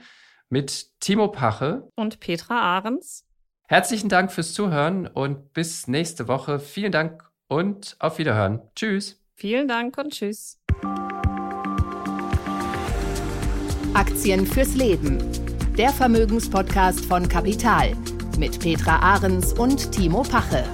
mit 0.48 1.00
Timo 1.00 1.28
Pache 1.28 1.88
und 1.96 2.20
Petra 2.20 2.60
Ahrens. 2.60 3.26
Herzlichen 3.68 4.08
Dank 4.08 4.30
fürs 4.30 4.54
Zuhören 4.54 5.08
und 5.08 5.52
bis 5.52 5.88
nächste 5.88 6.28
Woche. 6.28 6.60
Vielen 6.60 6.92
Dank 6.92 7.28
und 7.48 7.96
auf 7.98 8.18
Wiederhören. 8.18 8.60
Tschüss. 8.76 9.20
Vielen 9.34 9.66
Dank 9.66 9.98
und 9.98 10.12
tschüss. 10.12 10.60
Aktien 13.92 14.46
fürs 14.46 14.74
Leben. 14.76 15.18
Der 15.76 15.90
Vermögenspodcast 15.90 17.06
von 17.06 17.28
Kapital 17.28 17.96
mit 18.38 18.60
Petra 18.60 19.00
Ahrens 19.00 19.52
und 19.52 19.90
Timo 19.90 20.22
Pache. 20.22 20.64